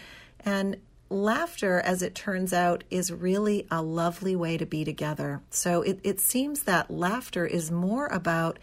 And 0.40 0.76
laughter, 1.08 1.80
as 1.80 2.02
it 2.02 2.14
turns 2.14 2.52
out, 2.52 2.84
is 2.90 3.12
really 3.12 3.66
a 3.70 3.80
lovely 3.80 4.36
way 4.36 4.58
to 4.58 4.66
be 4.66 4.84
together. 4.84 5.40
So 5.50 5.82
it, 5.82 6.00
it 6.02 6.20
seems 6.20 6.64
that 6.64 6.90
laughter 6.90 7.46
is 7.46 7.70
more 7.70 8.08
about 8.08 8.58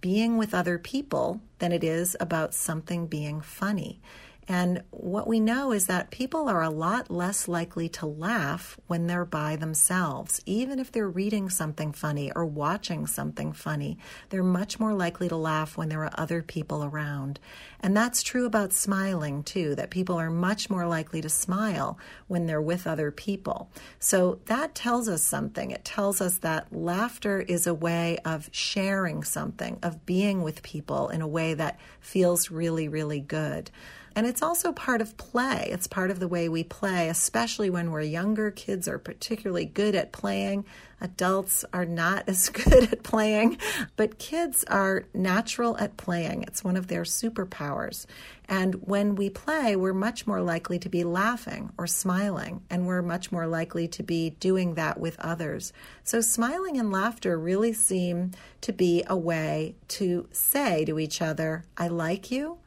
being 0.00 0.38
with 0.38 0.54
other 0.54 0.78
people 0.78 1.40
than 1.58 1.72
it 1.72 1.82
is 1.82 2.16
about 2.20 2.54
something 2.54 3.06
being 3.06 3.40
funny. 3.40 4.00
And 4.50 4.82
what 4.90 5.26
we 5.26 5.40
know 5.40 5.72
is 5.72 5.86
that 5.86 6.10
people 6.10 6.48
are 6.48 6.62
a 6.62 6.70
lot 6.70 7.10
less 7.10 7.48
likely 7.48 7.90
to 7.90 8.06
laugh 8.06 8.80
when 8.86 9.06
they're 9.06 9.26
by 9.26 9.56
themselves. 9.56 10.40
Even 10.46 10.78
if 10.78 10.90
they're 10.90 11.08
reading 11.08 11.50
something 11.50 11.92
funny 11.92 12.32
or 12.34 12.46
watching 12.46 13.06
something 13.06 13.52
funny, 13.52 13.98
they're 14.30 14.42
much 14.42 14.80
more 14.80 14.94
likely 14.94 15.28
to 15.28 15.36
laugh 15.36 15.76
when 15.76 15.90
there 15.90 16.02
are 16.02 16.14
other 16.14 16.40
people 16.40 16.82
around. 16.82 17.38
And 17.80 17.94
that's 17.94 18.22
true 18.22 18.46
about 18.46 18.72
smiling 18.72 19.42
too, 19.42 19.74
that 19.74 19.90
people 19.90 20.16
are 20.16 20.30
much 20.30 20.70
more 20.70 20.86
likely 20.86 21.20
to 21.20 21.28
smile 21.28 21.98
when 22.26 22.46
they're 22.46 22.62
with 22.62 22.86
other 22.86 23.10
people. 23.10 23.70
So 23.98 24.40
that 24.46 24.74
tells 24.74 25.10
us 25.10 25.22
something. 25.22 25.72
It 25.72 25.84
tells 25.84 26.22
us 26.22 26.38
that 26.38 26.74
laughter 26.74 27.40
is 27.40 27.66
a 27.66 27.74
way 27.74 28.16
of 28.24 28.48
sharing 28.50 29.24
something, 29.24 29.78
of 29.82 30.06
being 30.06 30.42
with 30.42 30.62
people 30.62 31.10
in 31.10 31.20
a 31.20 31.28
way 31.28 31.52
that 31.52 31.78
feels 32.00 32.50
really, 32.50 32.88
really 32.88 33.20
good. 33.20 33.70
And 34.18 34.26
it's 34.26 34.42
also 34.42 34.72
part 34.72 35.00
of 35.00 35.16
play. 35.16 35.68
It's 35.70 35.86
part 35.86 36.10
of 36.10 36.18
the 36.18 36.26
way 36.26 36.48
we 36.48 36.64
play, 36.64 37.08
especially 37.08 37.70
when 37.70 37.92
we're 37.92 38.00
younger. 38.00 38.50
Kids 38.50 38.88
are 38.88 38.98
particularly 38.98 39.64
good 39.64 39.94
at 39.94 40.10
playing. 40.10 40.64
Adults 41.00 41.64
are 41.72 41.84
not 41.84 42.24
as 42.28 42.48
good 42.48 42.92
at 42.92 43.04
playing, 43.04 43.58
but 43.94 44.18
kids 44.18 44.64
are 44.64 45.04
natural 45.14 45.78
at 45.78 45.96
playing. 45.96 46.42
It's 46.42 46.64
one 46.64 46.76
of 46.76 46.88
their 46.88 47.04
superpowers. 47.04 48.06
And 48.48 48.74
when 48.84 49.14
we 49.14 49.30
play, 49.30 49.76
we're 49.76 49.94
much 49.94 50.26
more 50.26 50.42
likely 50.42 50.80
to 50.80 50.88
be 50.88 51.04
laughing 51.04 51.70
or 51.78 51.86
smiling, 51.86 52.62
and 52.68 52.88
we're 52.88 53.02
much 53.02 53.30
more 53.30 53.46
likely 53.46 53.86
to 53.86 54.02
be 54.02 54.30
doing 54.30 54.74
that 54.74 54.98
with 54.98 55.16
others. 55.20 55.72
So, 56.02 56.20
smiling 56.20 56.76
and 56.76 56.90
laughter 56.90 57.38
really 57.38 57.72
seem 57.72 58.32
to 58.62 58.72
be 58.72 59.04
a 59.06 59.16
way 59.16 59.76
to 59.88 60.26
say 60.32 60.84
to 60.86 60.98
each 60.98 61.22
other, 61.22 61.62
I 61.76 61.86
like 61.86 62.32
you, 62.32 62.58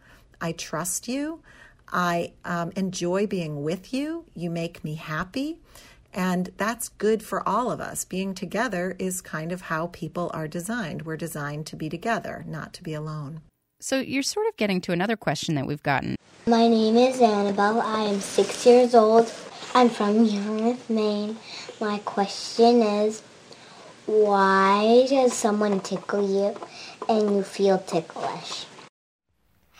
I 0.41 0.51
trust 0.51 1.07
you, 1.07 1.41
I 1.91 2.33
um, 2.43 2.71
enjoy 2.75 3.27
being 3.27 3.63
with 3.63 3.93
you, 3.93 4.25
you 4.33 4.49
make 4.49 4.83
me 4.83 4.95
happy. 4.95 5.57
And 6.13 6.49
that's 6.57 6.89
good 6.89 7.23
for 7.23 7.47
all 7.47 7.71
of 7.71 7.79
us. 7.79 8.03
Being 8.03 8.33
together 8.33 8.95
is 8.99 9.21
kind 9.21 9.53
of 9.53 9.61
how 9.61 9.87
people 9.87 10.29
are 10.33 10.47
designed. 10.47 11.03
We're 11.03 11.15
designed 11.15 11.65
to 11.67 11.77
be 11.77 11.87
together, 11.87 12.43
not 12.47 12.73
to 12.73 12.83
be 12.83 12.93
alone. 12.93 13.41
So 13.79 13.99
you're 13.99 14.23
sort 14.23 14.47
of 14.47 14.57
getting 14.57 14.81
to 14.81 14.91
another 14.91 15.15
question 15.15 15.55
that 15.55 15.65
we've 15.65 15.81
gotten. 15.83 16.15
My 16.47 16.67
name 16.67 16.97
is 16.97 17.21
Annabelle. 17.21 17.81
I 17.81 18.01
am 18.01 18.19
six 18.19 18.65
years 18.65 18.93
old. 18.93 19.31
I'm 19.73 19.89
from 19.89 20.25
Yarmouth, 20.25 20.89
Maine. 20.89 21.37
My 21.79 21.99
question 21.99 22.81
is 22.81 23.21
why 24.05 25.05
does 25.09 25.33
someone 25.33 25.79
tickle 25.79 26.27
you 26.27 26.55
and 27.07 27.37
you 27.37 27.43
feel 27.43 27.79
ticklish? 27.79 28.65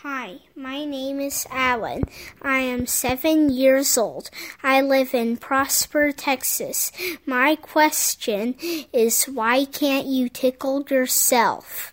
Hi, 0.02 0.38
my 0.56 0.84
name 0.84 1.20
is 1.20 1.46
Alan. 1.48 2.02
I 2.42 2.58
am 2.58 2.88
seven 2.88 3.50
years 3.50 3.96
old. 3.96 4.30
I 4.60 4.80
live 4.80 5.14
in 5.14 5.36
Prosper, 5.36 6.10
Texas. 6.10 6.90
My 7.24 7.54
question 7.54 8.56
is 8.92 9.26
why 9.26 9.64
can't 9.64 10.08
you 10.08 10.28
tickle 10.28 10.84
yourself? 10.90 11.91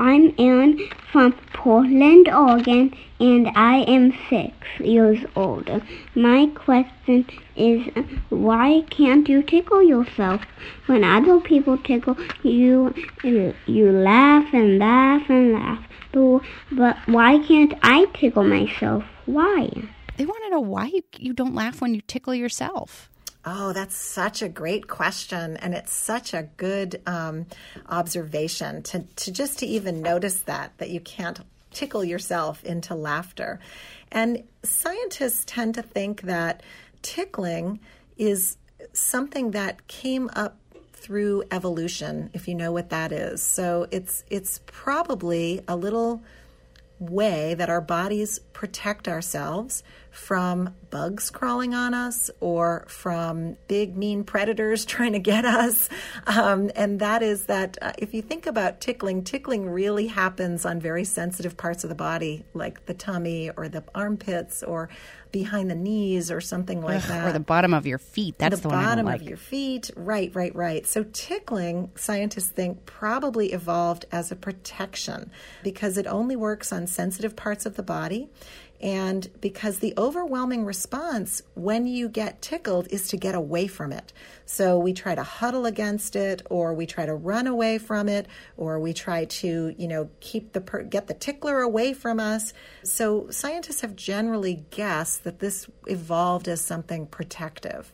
I'm 0.00 0.34
Ann 0.38 0.78
from 1.12 1.34
Portland, 1.52 2.26
Oregon, 2.26 2.94
and 3.20 3.48
I 3.48 3.80
am 3.80 4.14
six 4.30 4.54
years 4.78 5.18
old. 5.36 5.68
My 6.14 6.46
question 6.54 7.26
is 7.54 7.86
why 8.30 8.82
can't 8.88 9.28
you 9.28 9.42
tickle 9.42 9.82
yourself? 9.82 10.40
When 10.86 11.04
other 11.04 11.38
people 11.38 11.76
tickle 11.76 12.16
you, 12.42 12.94
you 13.22 13.92
laugh 13.92 14.46
and 14.54 14.78
laugh 14.78 15.28
and 15.28 15.52
laugh 15.52 15.84
but 16.72 16.96
why 17.04 17.38
can't 17.46 17.74
I 17.82 18.06
tickle 18.14 18.44
myself? 18.44 19.04
Why? 19.26 19.70
They 20.16 20.24
want 20.24 20.44
to 20.44 20.50
know 20.50 20.60
why 20.60 20.86
you, 20.86 21.02
you 21.18 21.34
don't 21.34 21.54
laugh 21.54 21.82
when 21.82 21.94
you 21.94 22.00
tickle 22.00 22.34
yourself. 22.34 23.09
Oh, 23.44 23.72
that's 23.72 23.96
such 23.96 24.42
a 24.42 24.48
great 24.48 24.86
question, 24.86 25.56
and 25.56 25.74
it's 25.74 25.92
such 25.92 26.34
a 26.34 26.48
good 26.58 27.00
um, 27.06 27.46
observation 27.88 28.82
to, 28.82 29.00
to 29.16 29.32
just 29.32 29.60
to 29.60 29.66
even 29.66 30.02
notice 30.02 30.40
that 30.42 30.76
that 30.76 30.90
you 30.90 31.00
can't 31.00 31.40
tickle 31.70 32.04
yourself 32.04 32.62
into 32.64 32.94
laughter. 32.94 33.58
And 34.12 34.42
scientists 34.62 35.44
tend 35.46 35.74
to 35.76 35.82
think 35.82 36.22
that 36.22 36.62
tickling 37.00 37.80
is 38.18 38.58
something 38.92 39.52
that 39.52 39.86
came 39.86 40.28
up 40.34 40.56
through 40.92 41.44
evolution, 41.50 42.28
if 42.34 42.46
you 42.46 42.54
know 42.54 42.72
what 42.72 42.90
that 42.90 43.10
is. 43.10 43.42
So 43.42 43.86
it's 43.90 44.22
it's 44.28 44.60
probably 44.66 45.62
a 45.66 45.76
little 45.76 46.22
way 47.00 47.54
that 47.54 47.70
our 47.70 47.80
bodies 47.80 48.38
protect 48.52 49.08
ourselves 49.08 49.82
from 50.10 50.74
bugs 50.90 51.30
crawling 51.30 51.74
on 51.74 51.94
us 51.94 52.30
or 52.40 52.84
from 52.88 53.56
big 53.68 53.96
mean 53.96 54.22
predators 54.22 54.84
trying 54.86 55.12
to 55.12 55.18
get 55.18 55.44
us. 55.44 55.88
Um, 56.26 56.70
and 56.76 57.00
that 57.00 57.22
is 57.22 57.46
that 57.46 57.78
uh, 57.80 57.92
if 57.98 58.12
you 58.12 58.20
think 58.20 58.46
about 58.46 58.80
tickling, 58.80 59.24
tickling 59.24 59.70
really 59.70 60.08
happens 60.08 60.66
on 60.66 60.80
very 60.80 61.04
sensitive 61.04 61.56
parts 61.56 61.84
of 61.84 61.88
the 61.88 61.96
body, 61.96 62.44
like 62.54 62.84
the 62.86 62.94
tummy 62.94 63.50
or 63.56 63.68
the 63.68 63.82
armpits 63.94 64.62
or 64.62 64.90
behind 65.32 65.70
the 65.70 65.74
knees 65.74 66.30
or 66.30 66.40
something 66.40 66.82
like 66.82 67.02
Ugh, 67.02 67.08
that. 67.08 67.28
Or 67.28 67.32
the 67.32 67.40
bottom 67.40 67.74
of 67.74 67.86
your 67.86 67.98
feet. 67.98 68.36
That's 68.38 68.56
the, 68.56 68.62
the 68.62 68.68
bottom 68.68 69.06
of 69.06 69.22
your 69.22 69.36
feet. 69.36 69.90
Right, 69.96 70.34
right, 70.34 70.54
right. 70.54 70.86
So 70.86 71.04
tickling, 71.12 71.90
scientists 71.94 72.48
think, 72.48 72.84
probably 72.86 73.52
evolved 73.52 74.06
as 74.12 74.30
a 74.30 74.36
protection 74.36 75.30
because 75.62 75.96
it 75.98 76.06
only 76.06 76.36
works 76.36 76.72
on 76.72 76.86
sensitive 76.86 77.36
parts 77.36 77.66
of 77.66 77.76
the 77.76 77.82
body. 77.82 78.28
And 78.80 79.28
because 79.40 79.78
the 79.78 79.92
overwhelming 79.98 80.64
response 80.64 81.42
when 81.54 81.86
you 81.86 82.08
get 82.08 82.40
tickled 82.40 82.88
is 82.90 83.08
to 83.08 83.16
get 83.16 83.34
away 83.34 83.66
from 83.66 83.92
it. 83.92 84.12
So 84.46 84.78
we 84.78 84.94
try 84.94 85.14
to 85.14 85.22
huddle 85.22 85.66
against 85.66 86.16
it, 86.16 86.42
or 86.48 86.72
we 86.72 86.86
try 86.86 87.04
to 87.04 87.14
run 87.14 87.46
away 87.46 87.76
from 87.78 88.08
it, 88.08 88.26
or 88.56 88.80
we 88.80 88.94
try 88.94 89.26
to, 89.26 89.74
you 89.76 89.86
know, 89.86 90.08
keep 90.20 90.52
the 90.52 90.60
per- 90.62 90.82
get 90.82 91.08
the 91.08 91.14
tickler 91.14 91.60
away 91.60 91.92
from 91.92 92.18
us. 92.18 92.54
So 92.82 93.28
scientists 93.30 93.82
have 93.82 93.96
generally 93.96 94.64
guessed 94.70 95.24
that 95.24 95.40
this 95.40 95.68
evolved 95.86 96.48
as 96.48 96.60
something 96.62 97.06
protective. 97.06 97.92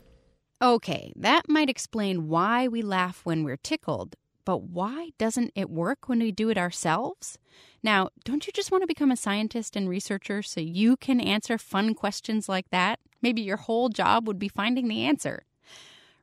Okay, 0.62 1.12
that 1.16 1.48
might 1.48 1.68
explain 1.68 2.28
why 2.28 2.66
we 2.68 2.80
laugh 2.80 3.20
when 3.24 3.44
we're 3.44 3.58
tickled, 3.58 4.14
but 4.46 4.62
why 4.62 5.10
doesn't 5.18 5.52
it 5.54 5.68
work 5.68 6.08
when 6.08 6.20
we 6.20 6.32
do 6.32 6.48
it 6.48 6.56
ourselves? 6.56 7.36
Now, 7.82 8.08
don't 8.24 8.46
you 8.46 8.52
just 8.54 8.70
want 8.70 8.82
to 8.82 8.86
become 8.86 9.10
a 9.10 9.16
scientist 9.16 9.76
and 9.76 9.88
researcher 9.88 10.40
so 10.40 10.60
you 10.60 10.96
can 10.96 11.20
answer 11.20 11.58
fun 11.58 11.94
questions 11.94 12.48
like 12.48 12.70
that? 12.70 13.00
Maybe 13.20 13.42
your 13.42 13.58
whole 13.58 13.90
job 13.90 14.26
would 14.26 14.38
be 14.38 14.48
finding 14.48 14.88
the 14.88 15.04
answer. 15.04 15.44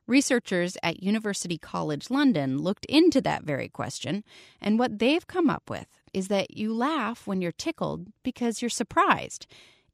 Researchers 0.06 0.76
at 0.82 1.02
University 1.02 1.58
College 1.58 2.10
London 2.10 2.58
looked 2.58 2.86
into 2.86 3.20
that 3.20 3.44
very 3.44 3.68
question, 3.68 4.24
and 4.60 4.78
what 4.78 4.98
they've 4.98 5.26
come 5.26 5.48
up 5.48 5.68
with 5.68 5.86
is 6.12 6.28
that 6.28 6.56
you 6.56 6.74
laugh 6.74 7.26
when 7.26 7.42
you're 7.42 7.52
tickled 7.52 8.08
because 8.22 8.62
you're 8.62 8.68
surprised. 8.70 9.46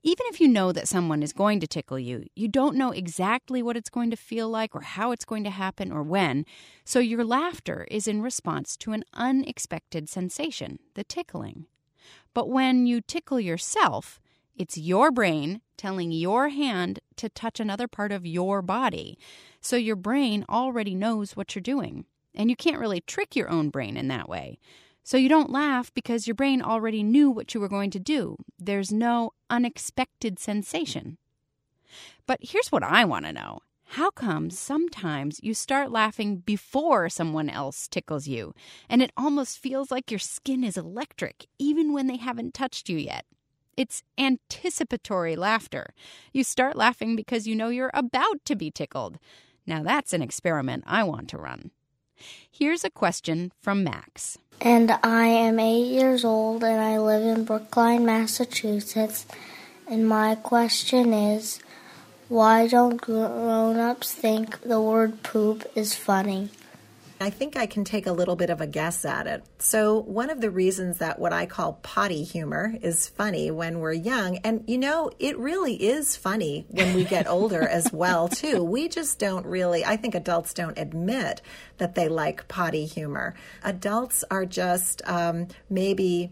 Even 0.03 0.25
if 0.29 0.41
you 0.41 0.49
know 0.49 0.73
that 0.73 0.89
someone 0.89 1.23
is 1.23 1.35
going 1.35 1.61
to 1.61 1.67
tickle 1.67 1.99
you, 1.99 2.25
you 2.35 2.49
don't 2.49 2.77
know 2.77 2.91
exactly 2.91 3.63
what 3.63 3.77
it's 3.77 3.91
going 3.91 4.11
to 4.11 4.17
feel 4.17 4.49
like 4.49 4.75
or 4.75 4.81
how 4.81 5.13
it's 5.13 5.27
going 5.27 5.45
to 5.45 5.51
happen 5.51 5.93
or 5.93 6.03
when. 6.03 6.47
So 6.85 7.01
your 7.01 7.23
laughter 7.23 7.87
is 7.91 8.09
in 8.09 8.23
response 8.23 8.79
to 8.79 8.93
an 8.93 9.05
unexpected 9.13 10.09
sensation, 10.09 10.79
the 10.95 11.05
tickling. 11.05 11.67
But 12.33 12.49
when 12.49 12.87
you 12.87 13.03
tickle 13.03 13.41
yourself, 13.41 14.21
it's 14.57 14.79
your 14.79 15.11
brain 15.11 15.61
telling 15.77 16.13
your 16.13 16.49
hand 16.49 17.01
to 17.17 17.29
touch 17.29 17.61
another 17.61 17.89
part 17.89 18.11
of 18.11 18.27
your 18.27 18.63
body. 18.63 19.19
So 19.61 19.77
your 19.77 19.97
brain 19.97 20.47
already 20.49 20.95
knows 20.95 21.37
what 21.37 21.55
you're 21.55 21.63
doing. 21.63 22.07
And 22.35 22.49
you 22.49 22.57
can't 22.57 22.79
really 22.79 23.01
trick 23.01 23.37
your 23.37 23.51
own 23.51 23.71
brain 23.71 23.97
in 23.97 24.09
that 24.09 24.29
way. 24.29 24.59
So 25.03 25.17
you 25.17 25.29
don't 25.29 25.51
laugh 25.51 25.93
because 25.95 26.27
your 26.27 26.35
brain 26.35 26.63
already 26.63 27.03
knew 27.03 27.31
what 27.31 27.55
you 27.55 27.61
were 27.61 27.69
going 27.69 27.91
to 27.91 27.99
do. 27.99 28.37
There's 28.59 28.93
no 28.93 29.33
unexpected 29.49 30.39
sensation. 30.39 31.19
But 32.27 32.39
here's 32.43 32.71
what 32.71 32.83
I 32.83 33.05
want 33.05 33.25
to 33.27 33.33
know. 33.33 33.61
How 33.95 34.11
come 34.11 34.51
sometimes 34.51 35.41
you 35.43 35.53
start 35.53 35.91
laughing 35.91 36.37
before 36.37 37.09
someone 37.09 37.51
else 37.51 37.89
tickles 37.89 38.29
you, 38.29 38.55
and 38.89 39.03
it 39.03 39.11
almost 39.17 39.59
feels 39.59 39.91
like 39.91 40.13
your 40.13 40.21
skin 40.21 40.63
is 40.63 40.77
electric, 40.77 41.47
even 41.59 41.93
when 41.93 42.07
they 42.07 42.17
haven't 42.17 42.55
touched 42.55 42.89
you 42.89 42.99
yet? 42.99 43.25
It's 43.77 44.05
anticipatory 44.17 45.35
laughter. 45.35 45.93
You 46.33 46.45
start 46.45 46.77
laughing 46.77 47.17
because 47.17 47.49
you 47.49 47.57
know 47.57 47.71
you're 47.71 47.91
about 47.93 48.45
to 48.45 48.55
be 48.55 48.71
tickled. 48.71 49.19
Now, 49.67 49.83
that's 49.83 50.13
an 50.13 50.23
experiment 50.23 50.85
I 50.87 51.03
want 51.03 51.29
to 51.31 51.39
run. 51.39 51.73
Here's 52.51 52.85
a 52.85 52.91
question 52.91 53.53
from 53.61 53.83
Max. 53.83 54.39
And 54.61 54.93
I 55.03 55.27
am 55.27 55.59
eight 55.59 55.87
years 55.87 56.25
old 56.25 56.63
and 56.63 56.81
I 56.81 56.99
live 56.99 57.23
in 57.23 57.45
Brookline, 57.45 58.05
Massachusetts. 58.05 59.27
And 59.89 60.07
my 60.07 60.35
question 60.35 61.15
is 61.15 61.61
why 62.29 62.67
don't 62.67 63.01
grown 63.01 63.79
ups 63.79 64.13
think 64.13 64.61
the 64.61 64.81
word 64.81 65.23
poop 65.23 65.65
is 65.75 65.95
funny? 65.95 66.51
I 67.23 67.29
think 67.29 67.55
I 67.55 67.67
can 67.67 67.85
take 67.85 68.07
a 68.07 68.13
little 68.13 68.35
bit 68.35 68.49
of 68.49 68.63
a 68.63 68.67
guess 68.67 69.05
at 69.05 69.27
it. 69.27 69.45
So, 69.59 70.01
one 70.01 70.31
of 70.31 70.41
the 70.41 70.51
reasons 70.51 70.99
that 70.99 71.19
what 71.19 71.35
I 71.35 71.45
call 71.45 71.75
potty 71.83 72.25
humor 72.25 72.75
is 72.81 73.09
funny 73.09 73.51
when 73.51 73.81
we're 73.81 73.93
young, 73.93 74.39
and 74.39 74.65
you 74.67 74.79
know, 74.79 75.11
it 75.19 75.39
really 75.39 75.75
is 75.75 76.17
funny 76.17 76.65
when 76.71 76.95
we 76.95 77.05
get 77.05 77.27
older 77.29 77.61
as 77.61 77.93
well, 77.93 78.29
too. 78.29 78.65
We 78.65 78.89
just 78.89 79.19
don't 79.19 79.45
really, 79.45 79.85
I 79.85 79.97
think 79.97 80.15
adults 80.15 80.55
don't 80.55 80.79
admit 80.79 81.43
that 81.77 81.95
they 81.95 82.09
like 82.09 82.49
potty 82.49 82.87
humor. 82.87 83.35
Adults 83.63 84.25
are 84.31 84.47
just 84.47 85.03
um, 85.05 85.49
maybe 85.69 86.31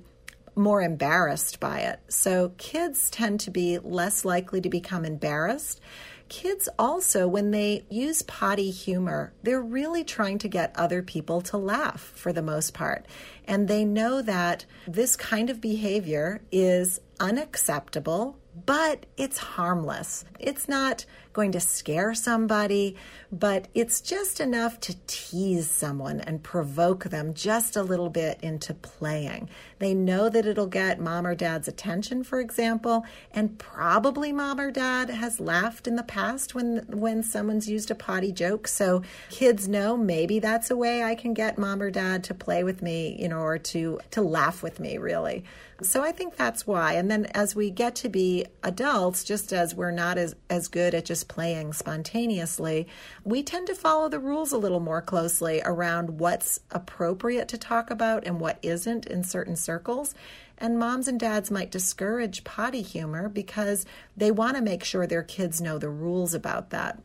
more 0.57 0.80
embarrassed 0.80 1.61
by 1.61 1.80
it. 1.80 2.00
So, 2.09 2.54
kids 2.57 3.11
tend 3.11 3.40
to 3.40 3.50
be 3.50 3.78
less 3.78 4.25
likely 4.25 4.62
to 4.62 4.71
become 4.71 5.04
embarrassed 5.04 5.83
kids 6.29 6.69
also, 6.79 7.27
when 7.27 7.51
they 7.51 7.85
use 7.89 8.23
potty 8.23 8.71
humor, 8.71 9.33
they're 9.43 9.63
really 9.63 10.05
trying 10.05 10.39
to 10.39 10.49
get 10.49 10.77
other 10.77 11.03
people 11.03 11.41
to 11.43 11.57
laugh 11.57 12.01
for 12.15 12.33
the 12.33 12.43
most 12.43 12.75
part. 12.75 13.07
And 13.47 13.69
they 13.69 13.85
know 13.85 14.23
that 14.23 14.65
this 14.87 15.17
kind 15.17 15.51
of 15.51 15.61
behavior 15.61 16.41
is 16.53 17.01
unacceptable 17.21 18.39
but 18.67 19.07
it's 19.17 19.39
harmless. 19.39 20.25
It's 20.39 20.69
not 20.69 21.05
going 21.38 21.52
to 21.52 21.61
scare 21.61 22.12
somebody, 22.14 22.97
but 23.30 23.68
it's 23.73 24.00
just 24.00 24.40
enough 24.40 24.80
to 24.80 24.97
tease 25.07 25.71
someone 25.71 26.21
and 26.21 26.42
provoke 26.42 27.04
them 27.04 27.33
just 27.33 27.76
a 27.76 27.83
little 27.85 28.11
bit 28.11 28.40
into 28.42 28.75
playing. 28.75 29.49
They 29.78 29.95
know 29.95 30.28
that 30.30 30.47
it'll 30.47 30.66
get 30.66 30.99
mom 30.99 31.28
or 31.28 31.37
dad's 31.37 31.68
attention, 31.68 32.25
for 32.25 32.40
example, 32.40 33.07
and 33.30 33.57
probably 33.57 34.33
mom 34.33 34.59
or 34.59 34.73
dad 34.73 35.11
has 35.11 35.38
laughed 35.38 35.87
in 35.87 35.95
the 35.95 36.02
past 36.02 36.57
when 36.57 36.85
when 36.88 37.23
someone's 37.23 37.68
used 37.68 37.92
a 37.92 37.95
potty 37.95 38.33
joke. 38.33 38.66
So 38.66 39.02
kids 39.30 39.68
know 39.68 39.97
maybe 39.97 40.40
that's 40.40 40.73
a 40.73 40.76
way 40.76 41.04
I 41.04 41.14
can 41.14 41.35
get 41.35 41.57
mom 41.57 41.80
or 41.80 41.92
dad 41.92 42.25
to 42.25 42.35
play 42.35 42.64
with 42.64 42.83
me, 42.83 43.16
you 43.16 43.28
know, 43.28 43.42
or 43.42 43.59
to 43.59 44.00
to 44.11 44.23
laugh 44.23 44.61
with 44.61 44.80
me 44.80 44.99
really. 44.99 45.45
So 45.80 46.02
I 46.02 46.11
think 46.11 46.35
that's 46.35 46.66
why. 46.66 46.95
And 46.95 47.09
then 47.09 47.26
as 47.26 47.54
we 47.54 47.71
get 47.71 47.95
to 47.97 48.09
be 48.09 48.47
adults, 48.64 49.23
just 49.23 49.52
as 49.52 49.76
we're 49.76 49.92
not 49.92 50.18
as, 50.18 50.35
as 50.50 50.66
good 50.66 50.92
at 50.92 51.04
just 51.04 51.28
playing 51.29 51.73
spontaneously, 51.73 52.87
we 53.25 53.43
tend 53.43 53.67
to 53.69 53.75
follow 53.75 54.09
the 54.09 54.19
rules 54.19 54.53
a 54.53 54.59
little 54.59 54.81
more 54.81 55.03
closely 55.03 55.63
around 55.65 56.19
what's 56.19 56.61
appropriate 56.71 57.49
to 57.49 57.59
talk 57.59 57.91
about 57.91 58.27
and 58.27 58.41
what 58.41 58.59
isn't 58.63 59.07
in 59.07 59.23
certain 59.23 59.57
circles. 59.57 60.15
And 60.57 60.79
moms 60.79 61.07
and 61.07 61.21
dads 61.21 61.51
might 61.51 61.71
discourage 61.71 62.43
potty 62.43 62.83
humor 62.83 63.29
because 63.29 63.87
they 64.17 64.31
want 64.31 64.57
to 64.57 64.63
make 64.63 64.83
sure 64.83 65.07
their 65.07 65.23
kids 65.23 65.61
know 65.61 65.79
the 65.79 65.91
rules 65.91 66.35
about 66.35 66.71
that. 66.71 67.01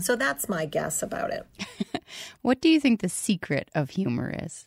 So 0.00 0.14
that's 0.14 0.48
my 0.48 0.64
guess 0.64 1.02
about 1.02 1.30
it. 1.30 1.46
what 2.42 2.60
do 2.60 2.68
you 2.68 2.78
think 2.78 3.00
the 3.00 3.08
secret 3.08 3.68
of 3.74 3.90
humor 3.90 4.32
is? 4.42 4.66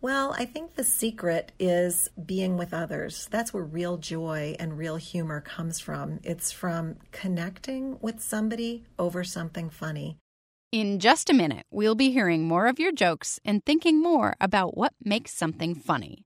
Well, 0.00 0.32
I 0.38 0.44
think 0.44 0.74
the 0.74 0.84
secret 0.84 1.50
is 1.58 2.08
being 2.24 2.56
with 2.56 2.72
others. 2.72 3.26
That's 3.32 3.52
where 3.52 3.64
real 3.64 3.96
joy 3.96 4.54
and 4.60 4.78
real 4.78 4.94
humor 4.94 5.40
comes 5.40 5.80
from. 5.80 6.20
It's 6.22 6.52
from 6.52 6.98
connecting 7.10 7.98
with 8.00 8.22
somebody 8.22 8.84
over 8.96 9.24
something 9.24 9.70
funny. 9.70 10.18
In 10.70 11.00
just 11.00 11.30
a 11.30 11.34
minute, 11.34 11.66
we'll 11.72 11.96
be 11.96 12.12
hearing 12.12 12.46
more 12.46 12.68
of 12.68 12.78
your 12.78 12.92
jokes 12.92 13.40
and 13.44 13.64
thinking 13.64 14.00
more 14.00 14.34
about 14.40 14.76
what 14.76 14.92
makes 15.02 15.32
something 15.32 15.74
funny. 15.74 16.24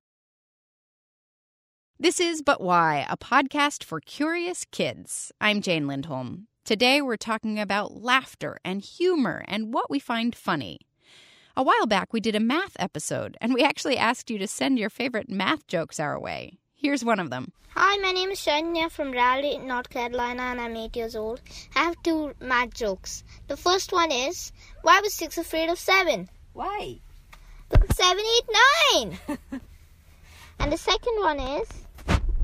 This 1.99 2.21
is 2.21 2.43
But 2.43 2.61
Why, 2.61 3.07
a 3.09 3.17
podcast 3.17 3.85
for 3.85 4.01
curious 4.01 4.67
kids. 4.71 5.33
I'm 5.41 5.63
Jane 5.63 5.87
Lindholm. 5.87 6.49
Today 6.67 7.01
we're 7.01 7.17
talking 7.17 7.59
about 7.59 8.03
laughter 8.03 8.59
and 8.65 8.83
humor 8.83 9.45
and 9.49 9.73
what 9.73 9.89
we 9.89 9.99
find 9.99 10.35
funny. 10.35 10.81
A 11.55 11.63
while 11.63 11.87
back, 11.87 12.15
we 12.15 12.21
did 12.21 12.35
a 12.35 12.41
math 12.41 12.77
episode, 12.79 13.37
and 13.39 13.53
we 13.53 13.63
actually 13.63 13.99
asked 13.99 14.31
you 14.31 14.39
to 14.39 14.47
send 14.47 14.79
your 14.79 14.89
favorite 14.89 15.29
math 15.29 15.67
jokes 15.67 16.01
our 16.01 16.19
way. 16.19 16.59
Here's 16.75 17.05
one 17.05 17.21
of 17.21 17.29
them. 17.29 17.53
Hi, 17.75 17.99
my 17.99 18.11
name 18.11 18.31
is 18.31 18.39
Shania 18.39 18.91
from 18.91 19.13
Raleigh, 19.13 19.59
North 19.59 19.91
Carolina, 19.91 20.45
and 20.45 20.61
I'm 20.63 20.75
eight 20.77 20.97
years 20.97 21.15
old. 21.15 21.43
I 21.77 21.81
have 21.81 22.03
two 22.03 22.33
math 22.41 22.73
jokes. 22.73 23.23
The 23.49 23.59
first 23.59 23.93
one 23.93 24.11
is 24.11 24.51
Why 24.81 25.01
was 25.03 25.13
six 25.13 25.37
afraid 25.37 25.69
of 25.69 25.79
seven? 25.79 26.31
Why? 26.55 27.01
Because 27.69 27.97
seven, 27.97 28.25
eight, 28.25 28.49
nine. 28.95 29.19
and 30.59 30.73
the 30.73 30.79
second 30.79 31.21
one 31.21 31.39
is 31.39 31.69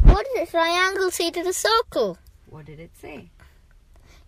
What 0.03 0.27
did 0.35 0.47
the 0.47 0.50
triangle 0.50 1.11
say 1.11 1.31
to 1.31 1.43
the 1.43 1.55
circle? 1.55 2.19
What 2.50 2.67
did 2.67 2.79
it 2.79 2.93
say? 3.00 3.31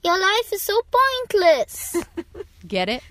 Your 0.02 0.18
life 0.18 0.52
is 0.54 0.62
so 0.62 0.80
pointless. 0.90 1.96
Get 2.66 2.88
it? 2.88 3.02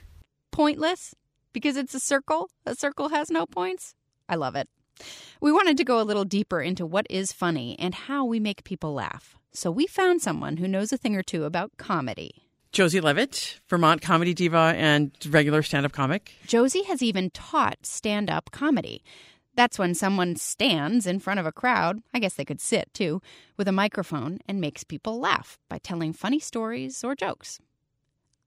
Pointless? 0.51 1.13
Because 1.53 1.77
it's 1.77 1.95
a 1.95 1.99
circle. 1.99 2.49
A 2.65 2.75
circle 2.75 3.09
has 3.09 3.29
no 3.29 3.45
points. 3.45 3.95
I 4.27 4.35
love 4.35 4.55
it. 4.55 4.67
We 5.41 5.51
wanted 5.51 5.77
to 5.77 5.83
go 5.83 6.01
a 6.01 6.03
little 6.03 6.25
deeper 6.25 6.61
into 6.61 6.85
what 6.85 7.07
is 7.09 7.31
funny 7.31 7.75
and 7.79 7.93
how 7.95 8.25
we 8.25 8.39
make 8.39 8.63
people 8.63 8.93
laugh. 8.93 9.37
So 9.53 9.71
we 9.71 9.87
found 9.87 10.21
someone 10.21 10.57
who 10.57 10.67
knows 10.67 10.91
a 10.91 10.97
thing 10.97 11.15
or 11.15 11.23
two 11.23 11.45
about 11.45 11.77
comedy. 11.77 12.49
Josie 12.71 13.01
Leavitt, 13.01 13.59
Vermont 13.67 14.01
comedy 14.01 14.33
diva 14.33 14.73
and 14.77 15.11
regular 15.27 15.63
stand 15.63 15.85
up 15.85 15.91
comic. 15.91 16.33
Josie 16.45 16.83
has 16.83 17.01
even 17.01 17.31
taught 17.31 17.77
stand 17.83 18.29
up 18.29 18.51
comedy. 18.51 19.03
That's 19.55 19.79
when 19.79 19.95
someone 19.95 20.35
stands 20.35 21.07
in 21.07 21.19
front 21.19 21.39
of 21.39 21.47
a 21.47 21.51
crowd, 21.51 21.99
I 22.13 22.19
guess 22.19 22.35
they 22.35 22.45
could 22.45 22.61
sit 22.61 22.93
too, 22.93 23.21
with 23.57 23.67
a 23.67 23.73
microphone 23.73 24.39
and 24.47 24.61
makes 24.61 24.83
people 24.83 25.19
laugh 25.19 25.57
by 25.67 25.79
telling 25.79 26.13
funny 26.13 26.39
stories 26.39 27.03
or 27.03 27.15
jokes. 27.15 27.59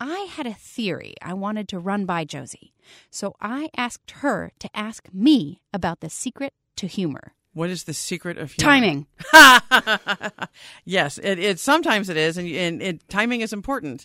I 0.05 0.27
had 0.29 0.49
a 0.49 0.55
theory 0.55 1.15
I 1.23 1.33
wanted 1.33 1.69
to 1.69 1.79
run 1.79 2.07
by 2.07 2.25
Josie, 2.25 2.75
so 3.09 3.37
I 3.41 3.71
asked 3.77 4.11
her 4.11 4.51
to 4.59 4.69
ask 4.75 5.09
me 5.13 5.61
about 5.73 6.01
the 6.01 6.11
secret 6.11 6.55
to 6.79 6.89
humor. 6.89 7.35
What 7.55 7.71
is 7.71 7.85
the 7.85 7.95
secret 7.95 8.37
of 8.37 8.51
humor? 8.51 8.69
Timing. 8.69 9.07
yes, 10.85 11.19
it, 11.19 11.39
it 11.39 11.61
sometimes 11.61 12.09
it 12.09 12.17
is, 12.17 12.37
and, 12.37 12.49
and 12.49 12.83
it, 12.83 13.09
timing 13.09 13.43
is 13.43 13.53
important, 13.53 14.05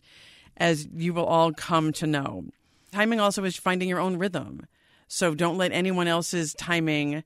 as 0.55 0.88
you 0.93 1.15
will 1.15 1.25
all 1.25 1.51
come 1.51 1.91
to 1.93 2.05
know. 2.05 2.45
Timing 2.91 3.19
also 3.19 3.43
is 3.43 3.57
finding 3.57 3.89
your 3.89 3.99
own 3.99 4.17
rhythm. 4.17 4.67
So 5.07 5.33
don't 5.33 5.57
let 5.57 5.71
anyone 5.71 6.07
else's 6.07 6.53
timing 6.53 7.23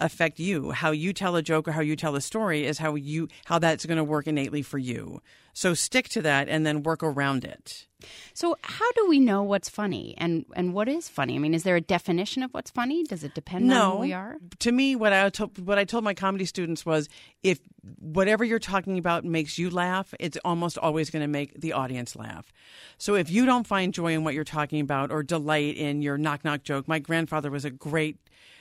affect 0.00 0.38
you. 0.38 0.72
How 0.72 0.90
you 0.90 1.12
tell 1.12 1.36
a 1.36 1.42
joke 1.42 1.68
or 1.68 1.72
how 1.72 1.80
you 1.80 1.96
tell 1.96 2.16
a 2.16 2.20
story 2.20 2.66
is 2.66 2.78
how 2.78 2.94
you 2.94 3.28
how 3.44 3.58
that's 3.58 3.86
going 3.86 3.98
to 3.98 4.04
work 4.04 4.26
innately 4.26 4.62
for 4.62 4.78
you. 4.78 5.20
So 5.52 5.74
stick 5.74 6.08
to 6.10 6.22
that 6.22 6.48
and 6.48 6.64
then 6.64 6.82
work 6.82 7.02
around 7.02 7.44
it. 7.44 7.86
So 8.32 8.56
how 8.62 8.90
do 8.92 9.06
we 9.08 9.20
know 9.20 9.42
what's 9.42 9.68
funny 9.68 10.14
and 10.16 10.46
and 10.56 10.72
what 10.72 10.88
is 10.88 11.08
funny? 11.08 11.34
I 11.34 11.38
mean, 11.38 11.54
is 11.54 11.64
there 11.64 11.76
a 11.76 11.80
definition 11.80 12.42
of 12.42 12.52
what's 12.52 12.70
funny? 12.70 13.04
Does 13.04 13.24
it 13.24 13.34
depend 13.34 13.66
no. 13.66 13.90
on 13.90 13.96
who 13.96 14.02
we 14.02 14.12
are? 14.12 14.36
To 14.60 14.72
me, 14.72 14.96
what 14.96 15.12
I 15.12 15.28
told 15.28 15.58
what 15.66 15.78
I 15.78 15.84
told 15.84 16.04
my 16.04 16.14
comedy 16.14 16.46
students 16.46 16.86
was 16.86 17.08
if 17.42 17.60
whatever 17.98 18.44
you're 18.44 18.58
talking 18.58 18.98
about 18.98 19.24
makes 19.24 19.58
you 19.58 19.70
laugh, 19.70 20.14
it's 20.18 20.38
almost 20.44 20.78
always 20.78 21.10
going 21.10 21.22
to 21.22 21.28
make 21.28 21.60
the 21.60 21.72
audience 21.72 22.16
laugh. 22.16 22.52
So 22.98 23.14
if 23.16 23.30
you 23.30 23.44
don't 23.44 23.66
find 23.66 23.92
joy 23.92 24.14
in 24.14 24.24
what 24.24 24.34
you're 24.34 24.44
talking 24.44 24.80
about 24.80 25.10
or 25.10 25.22
delight 25.22 25.76
in 25.76 26.00
your 26.00 26.16
knock 26.16 26.44
knock 26.44 26.62
joke, 26.62 26.88
my 26.88 26.98
grandfather 26.98 27.50
was 27.50 27.64
a 27.64 27.70
great 27.70 28.16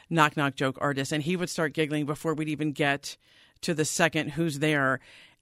knock 0.10 0.36
knock 0.38 0.56
joke 0.56 0.78
artist 0.82 1.12
and 1.12 1.24
he 1.24 1.36
would 1.36 1.50
start 1.50 1.74
giggling 1.74 2.06
before 2.06 2.34
we'd 2.34 2.50
even 2.50 2.72
get 2.72 3.18
to 3.62 3.74
the 3.74 3.86
second 3.86 4.30
who's 4.30 4.60
there 4.60 5.00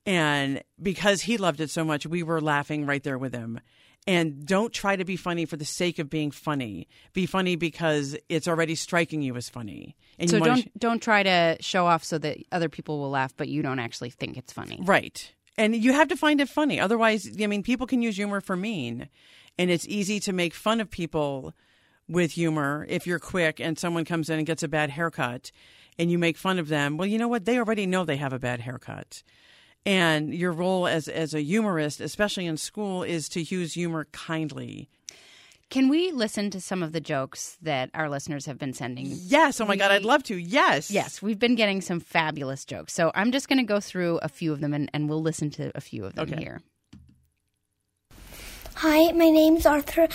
and 0.07 0.63
because 0.81 1.21
he 1.21 1.35
loved 1.35 1.59
it 1.59 1.69
so 1.69 1.83
much, 1.83 2.07
we 2.07 2.23
were 2.23 2.39
laughing 2.39 2.85
right 2.85 3.03
there 3.03 3.17
with 3.17 3.33
him. 3.33 3.59
And 4.07 4.45
don't 4.45 4.71
try 4.71 4.95
to 4.95 5.03
be 5.03 5.17
funny 5.17 5.43
for 5.43 5.57
the 5.57 5.65
sake 5.65 5.99
of 5.99 6.09
being 6.09 6.31
funny. 6.31 6.87
Be 7.11 7.25
funny 7.25 7.57
because 7.57 8.15
it's 8.29 8.47
already 8.47 8.75
striking 8.75 9.21
you 9.21 9.35
as 9.35 9.49
funny. 9.49 9.97
And 10.17 10.29
so 10.29 10.39
don't 10.39 10.61
sh- 10.61 10.67
don't 10.77 11.01
try 11.01 11.23
to 11.23 11.57
show 11.59 11.85
off 11.87 12.05
so 12.05 12.17
that 12.19 12.37
other 12.53 12.69
people 12.69 12.99
will 12.99 13.09
laugh, 13.09 13.35
but 13.35 13.49
you 13.49 13.61
don't 13.61 13.79
actually 13.79 14.09
think 14.09 14.37
it's 14.37 14.53
funny. 14.53 14.79
Right. 14.81 15.33
And 15.57 15.75
you 15.75 15.91
have 15.91 16.07
to 16.07 16.15
find 16.15 16.39
it 16.39 16.47
funny. 16.47 16.79
Otherwise, 16.79 17.29
I 17.41 17.47
mean, 17.47 17.61
people 17.61 17.85
can 17.85 18.01
use 18.01 18.15
humor 18.15 18.39
for 18.39 18.55
mean, 18.55 19.09
and 19.59 19.69
it's 19.69 19.85
easy 19.89 20.21
to 20.21 20.31
make 20.31 20.53
fun 20.53 20.79
of 20.79 20.89
people 20.89 21.53
with 22.07 22.31
humor 22.31 22.85
if 22.89 23.05
you're 23.05 23.19
quick 23.19 23.59
and 23.59 23.77
someone 23.77 24.05
comes 24.05 24.29
in 24.29 24.37
and 24.37 24.47
gets 24.47 24.63
a 24.63 24.67
bad 24.67 24.89
haircut 24.89 25.51
and 25.99 26.11
you 26.11 26.17
make 26.17 26.37
fun 26.37 26.59
of 26.59 26.67
them. 26.67 26.97
Well, 26.97 27.07
you 27.07 27.17
know 27.17 27.27
what? 27.27 27.45
They 27.45 27.57
already 27.57 27.85
know 27.85 28.05
they 28.05 28.17
have 28.17 28.33
a 28.33 28.39
bad 28.39 28.61
haircut. 28.61 29.23
And 29.85 30.33
your 30.33 30.51
role 30.51 30.87
as 30.87 31.07
as 31.07 31.33
a 31.33 31.41
humorist, 31.41 32.01
especially 32.01 32.45
in 32.45 32.57
school, 32.57 33.03
is 33.03 33.29
to 33.29 33.41
use 33.41 33.73
humor 33.73 34.07
kindly. 34.11 34.89
Can 35.69 35.89
we 35.89 36.11
listen 36.11 36.49
to 36.51 36.61
some 36.61 36.81
of 36.81 36.93
the 36.93 37.01
jokes 37.01 37.57
that 37.61 37.89
our 37.93 38.09
listeners 38.09 38.45
have 38.45 38.57
been 38.57 38.73
sending? 38.73 39.07
Yes. 39.09 39.59
Oh 39.59 39.65
my 39.65 39.71
we, 39.71 39.77
God, 39.77 39.91
I'd 39.91 40.05
love 40.05 40.23
to. 40.23 40.37
Yes. 40.37 40.89
Yes. 40.89 41.21
We've 41.21 41.39
been 41.39 41.55
getting 41.55 41.81
some 41.81 41.99
fabulous 41.99 42.63
jokes. 42.63 42.93
So 42.93 43.11
I'm 43.15 43.33
just 43.33 43.49
going 43.49 43.57
to 43.57 43.65
go 43.65 43.81
through 43.81 44.19
a 44.19 44.29
few 44.29 44.53
of 44.53 44.61
them 44.61 44.73
and, 44.73 44.89
and 44.93 45.09
we'll 45.09 45.21
listen 45.21 45.49
to 45.51 45.71
a 45.75 45.81
few 45.81 46.05
of 46.05 46.15
them 46.15 46.29
okay. 46.31 46.41
here. 46.41 46.61
Hi, 48.75 49.11
my 49.11 49.29
name's 49.29 49.65
Arthur 49.65 50.07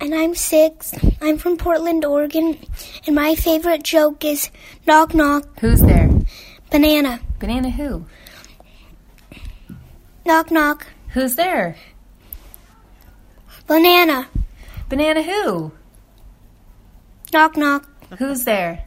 and 0.00 0.14
I'm 0.14 0.34
six. 0.34 0.94
I'm 1.20 1.38
from 1.38 1.56
Portland, 1.56 2.04
Oregon, 2.04 2.58
and 3.06 3.14
my 3.14 3.34
favorite 3.34 3.82
joke 3.82 4.24
is 4.24 4.50
knock 4.86 5.14
knock. 5.14 5.58
Who's 5.60 5.80
there? 5.80 6.10
Banana. 6.70 7.20
Banana 7.38 7.70
who? 7.70 8.06
Knock 10.26 10.50
knock. 10.50 10.86
Who's 11.10 11.36
there? 11.36 11.76
Banana. 13.66 14.28
Banana 14.88 15.22
who? 15.22 15.72
Knock 17.32 17.56
knock. 17.56 17.88
Who's 18.18 18.44
there? 18.44 18.84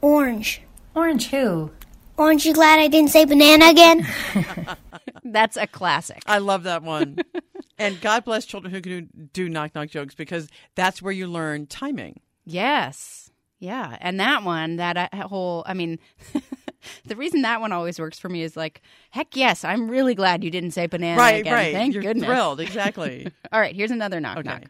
Orange. 0.00 0.62
Orange 0.94 1.28
who? 1.28 1.70
Aren't 2.18 2.44
you 2.44 2.52
glad 2.52 2.80
I 2.80 2.88
didn't 2.88 3.10
say 3.10 3.24
banana 3.24 3.66
again? 3.66 4.06
That's 5.32 5.56
a 5.56 5.66
classic. 5.66 6.22
I 6.26 6.38
love 6.38 6.64
that 6.64 6.82
one. 6.82 7.18
and 7.78 8.00
God 8.00 8.24
bless 8.24 8.44
children 8.46 8.72
who 8.72 8.80
can 8.80 9.28
do 9.32 9.48
knock 9.48 9.74
knock 9.74 9.88
jokes 9.88 10.14
because 10.14 10.48
that's 10.74 11.02
where 11.02 11.12
you 11.12 11.26
learn 11.26 11.66
timing. 11.66 12.20
Yes. 12.44 13.30
Yeah. 13.58 13.96
And 14.00 14.20
that 14.20 14.44
one, 14.44 14.76
that 14.76 14.96
uh, 15.12 15.28
whole, 15.28 15.64
I 15.66 15.74
mean, 15.74 15.98
the 17.06 17.16
reason 17.16 17.42
that 17.42 17.60
one 17.60 17.72
always 17.72 17.98
works 17.98 18.18
for 18.18 18.28
me 18.28 18.42
is 18.42 18.56
like, 18.56 18.82
heck 19.10 19.36
yes, 19.36 19.64
I'm 19.64 19.90
really 19.90 20.14
glad 20.14 20.44
you 20.44 20.50
didn't 20.50 20.70
say 20.70 20.86
banana 20.86 21.20
right, 21.20 21.40
again. 21.40 21.52
Right, 21.52 21.72
Thank 21.74 21.94
You're 21.94 22.02
goodness. 22.02 22.26
thrilled, 22.26 22.60
exactly. 22.60 23.30
All 23.52 23.60
right, 23.60 23.74
here's 23.74 23.90
another 23.90 24.20
knock 24.20 24.38
okay. 24.38 24.48
knock. 24.48 24.62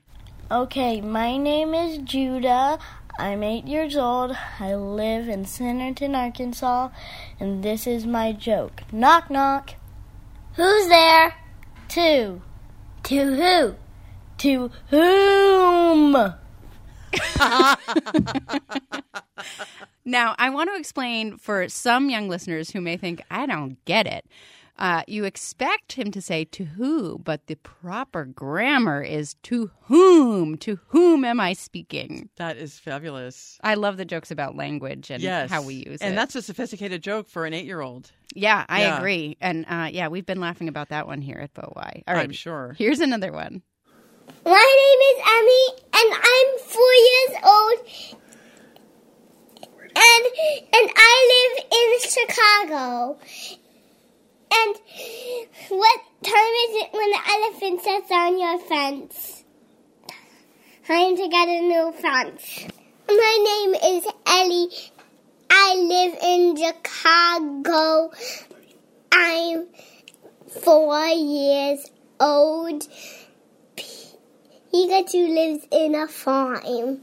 Okay, 0.50 1.00
my 1.02 1.36
name 1.36 1.74
is 1.74 1.98
Judah. 1.98 2.78
I'm 3.18 3.42
eight 3.42 3.66
years 3.66 3.96
old. 3.96 4.36
I 4.60 4.74
live 4.74 5.28
in 5.28 5.44
Centerton, 5.44 6.16
Arkansas, 6.16 6.88
and 7.38 7.62
this 7.62 7.86
is 7.86 8.06
my 8.06 8.32
joke. 8.32 8.82
Knock, 8.90 9.28
knock. 9.28 9.74
Who's 10.58 10.88
there? 10.88 11.34
Two. 11.86 12.42
To 13.04 13.34
who? 13.36 13.74
To 14.38 14.70
whom? 14.90 16.16
Now, 20.08 20.34
I 20.38 20.48
want 20.48 20.70
to 20.70 20.76
explain 20.76 21.36
for 21.36 21.68
some 21.68 22.08
young 22.08 22.30
listeners 22.30 22.70
who 22.70 22.80
may 22.80 22.96
think, 22.96 23.22
I 23.30 23.44
don't 23.44 23.76
get 23.84 24.06
it. 24.06 24.24
Uh, 24.78 25.02
you 25.08 25.24
expect 25.24 25.92
him 25.92 26.10
to 26.12 26.22
say 26.22 26.44
to 26.44 26.64
who, 26.64 27.18
but 27.18 27.46
the 27.48 27.56
proper 27.56 28.24
grammar 28.24 29.02
is 29.02 29.34
to 29.42 29.70
whom. 29.82 30.56
To 30.58 30.78
whom 30.88 31.24
am 31.24 31.40
I 31.40 31.52
speaking? 31.52 32.28
That 32.36 32.56
is 32.56 32.78
fabulous. 32.78 33.58
I 33.62 33.74
love 33.74 33.96
the 33.96 34.04
jokes 34.04 34.30
about 34.30 34.54
language 34.54 35.10
and 35.10 35.20
yes. 35.22 35.50
how 35.50 35.62
we 35.62 35.74
use 35.74 35.86
and 35.86 36.02
it. 36.02 36.04
And 36.10 36.18
that's 36.18 36.36
a 36.36 36.42
sophisticated 36.42 37.02
joke 37.02 37.28
for 37.28 37.44
an 37.44 37.54
eight 37.54 37.64
year 37.66 37.80
old. 37.80 38.12
yeah, 38.34 38.64
I 38.68 38.82
Yeah. 38.82 38.98
agree. 38.98 39.36
And 39.40 39.64
uh, 39.68 39.88
yeah, 39.90 40.06
we've 40.08 40.26
been 40.26 40.40
laughing 40.40 40.68
about 40.68 40.90
that 40.90 41.06
one 41.08 41.22
here 41.22 41.38
at 41.38 41.52
BOY. 41.54 42.02
All 42.06 42.14
right, 42.14 42.24
I'm 42.24 42.30
sure. 42.32 42.76
Here's 42.78 43.00
another 43.00 43.32
one. 43.32 43.62
My 44.44 44.52
name 44.52 45.00
is 45.10 45.18
Emmy, 45.36 45.64
and 45.94 46.14
I'm 46.14 46.58
four 46.60 46.92
years 46.92 47.34
old. 47.44 47.78
And 49.96 50.24
and 50.72 50.90
I 50.96 51.54
live 51.58 51.64
in 51.72 51.88
Chicago. 52.10 53.18
And 54.50 54.76
what 55.68 56.00
time 56.22 56.54
is 56.64 56.74
it 56.82 56.92
when 56.92 57.10
the 57.10 57.20
elephant 57.28 57.82
sits 57.82 58.10
on 58.10 58.38
your 58.38 58.58
fence? 58.58 59.44
Time 60.86 61.16
to 61.16 61.28
get 61.28 61.48
a 61.48 61.60
new 61.60 61.92
fence. 61.92 62.66
My 63.08 63.38
name 63.44 63.74
is 63.96 64.06
Ellie. 64.26 64.68
I 65.50 65.74
live 65.76 66.18
in 66.22 66.56
Chicago. 66.56 68.10
I'm 69.12 69.66
four 70.48 71.06
years 71.06 71.90
old. 72.20 72.88
Pikachu 74.72 75.28
lives 75.28 75.66
in 75.70 75.94
a 75.94 76.08
farm. 76.08 77.00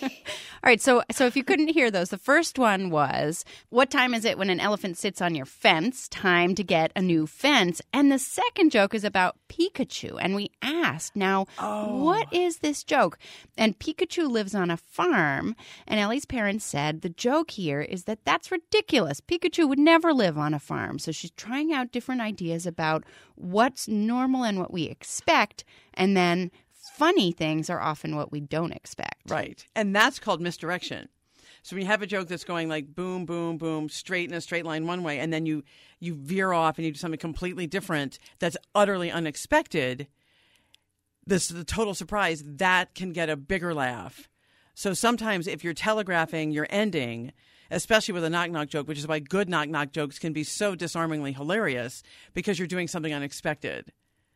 All 0.64 0.68
right, 0.68 0.80
so 0.80 1.02
so 1.10 1.26
if 1.26 1.34
you 1.34 1.42
couldn't 1.42 1.74
hear 1.74 1.90
those, 1.90 2.10
the 2.10 2.18
first 2.18 2.56
one 2.56 2.90
was 2.90 3.44
what 3.70 3.90
time 3.90 4.14
is 4.14 4.24
it 4.24 4.38
when 4.38 4.48
an 4.48 4.60
elephant 4.60 4.96
sits 4.96 5.20
on 5.20 5.34
your 5.34 5.44
fence? 5.44 6.06
Time 6.06 6.54
to 6.54 6.62
get 6.62 6.92
a 6.94 7.02
new 7.02 7.26
fence. 7.26 7.82
And 7.92 8.12
the 8.12 8.18
second 8.20 8.70
joke 8.70 8.94
is 8.94 9.02
about 9.02 9.34
Pikachu. 9.48 10.18
And 10.20 10.36
we 10.36 10.52
asked, 10.62 11.16
now, 11.16 11.46
oh. 11.58 12.04
what 12.04 12.32
is 12.32 12.58
this 12.58 12.84
joke? 12.84 13.18
And 13.58 13.76
Pikachu 13.76 14.30
lives 14.30 14.54
on 14.54 14.70
a 14.70 14.76
farm. 14.76 15.56
And 15.88 15.98
Ellie's 15.98 16.26
parents 16.26 16.64
said 16.64 17.00
the 17.00 17.08
joke 17.08 17.50
here 17.50 17.80
is 17.80 18.04
that 18.04 18.24
that's 18.24 18.52
ridiculous. 18.52 19.20
Pikachu 19.20 19.68
would 19.68 19.80
never 19.80 20.14
live 20.14 20.38
on 20.38 20.54
a 20.54 20.60
farm. 20.60 21.00
So 21.00 21.10
she's 21.10 21.32
trying 21.32 21.72
out 21.72 21.90
different 21.90 22.20
ideas 22.20 22.68
about 22.68 23.02
what's 23.34 23.88
normal 23.88 24.44
and 24.44 24.60
what 24.60 24.72
we 24.72 24.84
expect. 24.84 25.64
And 25.92 26.16
then 26.16 26.52
funny 26.94 27.32
things 27.32 27.70
are 27.70 27.80
often 27.80 28.16
what 28.16 28.32
we 28.32 28.40
don't 28.40 28.72
expect. 28.72 29.30
Right. 29.30 29.64
And 29.74 29.94
that's 29.94 30.18
called 30.18 30.40
misdirection. 30.40 31.08
So 31.62 31.76
when 31.76 31.82
you 31.82 31.88
have 31.88 32.02
a 32.02 32.06
joke 32.06 32.28
that's 32.28 32.44
going 32.44 32.68
like 32.68 32.92
boom, 32.92 33.24
boom, 33.24 33.56
boom, 33.56 33.88
straight 33.88 34.28
in 34.28 34.36
a 34.36 34.40
straight 34.40 34.64
line 34.64 34.86
one 34.86 35.04
way, 35.04 35.20
and 35.20 35.32
then 35.32 35.46
you 35.46 35.62
you 36.00 36.14
veer 36.14 36.52
off 36.52 36.76
and 36.76 36.84
you 36.84 36.92
do 36.92 36.98
something 36.98 37.18
completely 37.18 37.68
different 37.68 38.18
that's 38.40 38.56
utterly 38.74 39.10
unexpected, 39.12 40.08
this 41.24 41.48
the 41.48 41.64
total 41.64 41.94
surprise, 41.94 42.42
that 42.44 42.94
can 42.94 43.12
get 43.12 43.30
a 43.30 43.36
bigger 43.36 43.72
laugh. 43.72 44.28
So 44.74 44.92
sometimes 44.92 45.46
if 45.46 45.62
you're 45.62 45.74
telegraphing 45.74 46.50
your 46.50 46.66
ending, 46.68 47.32
especially 47.70 48.14
with 48.14 48.24
a 48.24 48.30
knock 48.30 48.50
knock 48.50 48.68
joke, 48.68 48.88
which 48.88 48.98
is 48.98 49.06
why 49.06 49.20
good 49.20 49.48
knock 49.48 49.68
knock 49.68 49.92
jokes 49.92 50.18
can 50.18 50.32
be 50.32 50.42
so 50.42 50.74
disarmingly 50.74 51.32
hilarious 51.32 52.02
because 52.34 52.58
you're 52.58 52.66
doing 52.66 52.88
something 52.88 53.14
unexpected. 53.14 53.92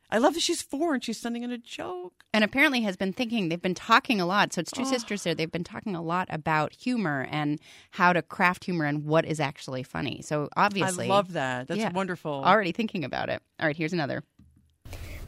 I 0.08 0.18
love 0.18 0.34
that 0.34 0.40
she's 0.40 0.62
four 0.62 0.94
and 0.94 1.02
she's 1.02 1.18
sending 1.18 1.42
in 1.42 1.50
a 1.50 1.58
joke. 1.58 2.24
And 2.32 2.44
apparently 2.44 2.82
has 2.82 2.96
been 2.96 3.12
thinking, 3.12 3.48
they've 3.48 3.60
been 3.60 3.74
talking 3.74 4.20
a 4.20 4.26
lot. 4.26 4.52
So 4.52 4.60
it's 4.60 4.70
two 4.70 4.82
Oh. 4.82 4.84
sisters 4.84 5.24
there. 5.24 5.34
They've 5.34 5.50
been 5.50 5.64
talking 5.64 5.96
a 5.96 6.02
lot 6.02 6.28
about 6.30 6.72
humor 6.72 7.26
and 7.30 7.58
how 7.92 8.12
to 8.12 8.22
craft 8.22 8.64
humor 8.64 8.84
and 8.84 9.04
what 9.04 9.24
is 9.24 9.40
actually 9.40 9.82
funny. 9.82 10.22
So 10.22 10.48
obviously. 10.56 11.06
I 11.06 11.08
love 11.08 11.32
that. 11.32 11.66
That's 11.66 11.80
yeah, 11.80 11.92
wonderful. 11.92 12.30
Already 12.44 12.72
thinking 12.72 13.04
about 13.04 13.28
it. 13.30 13.42
All 13.58 13.66
right, 13.66 13.76
here's 13.76 13.92
another. 13.92 14.22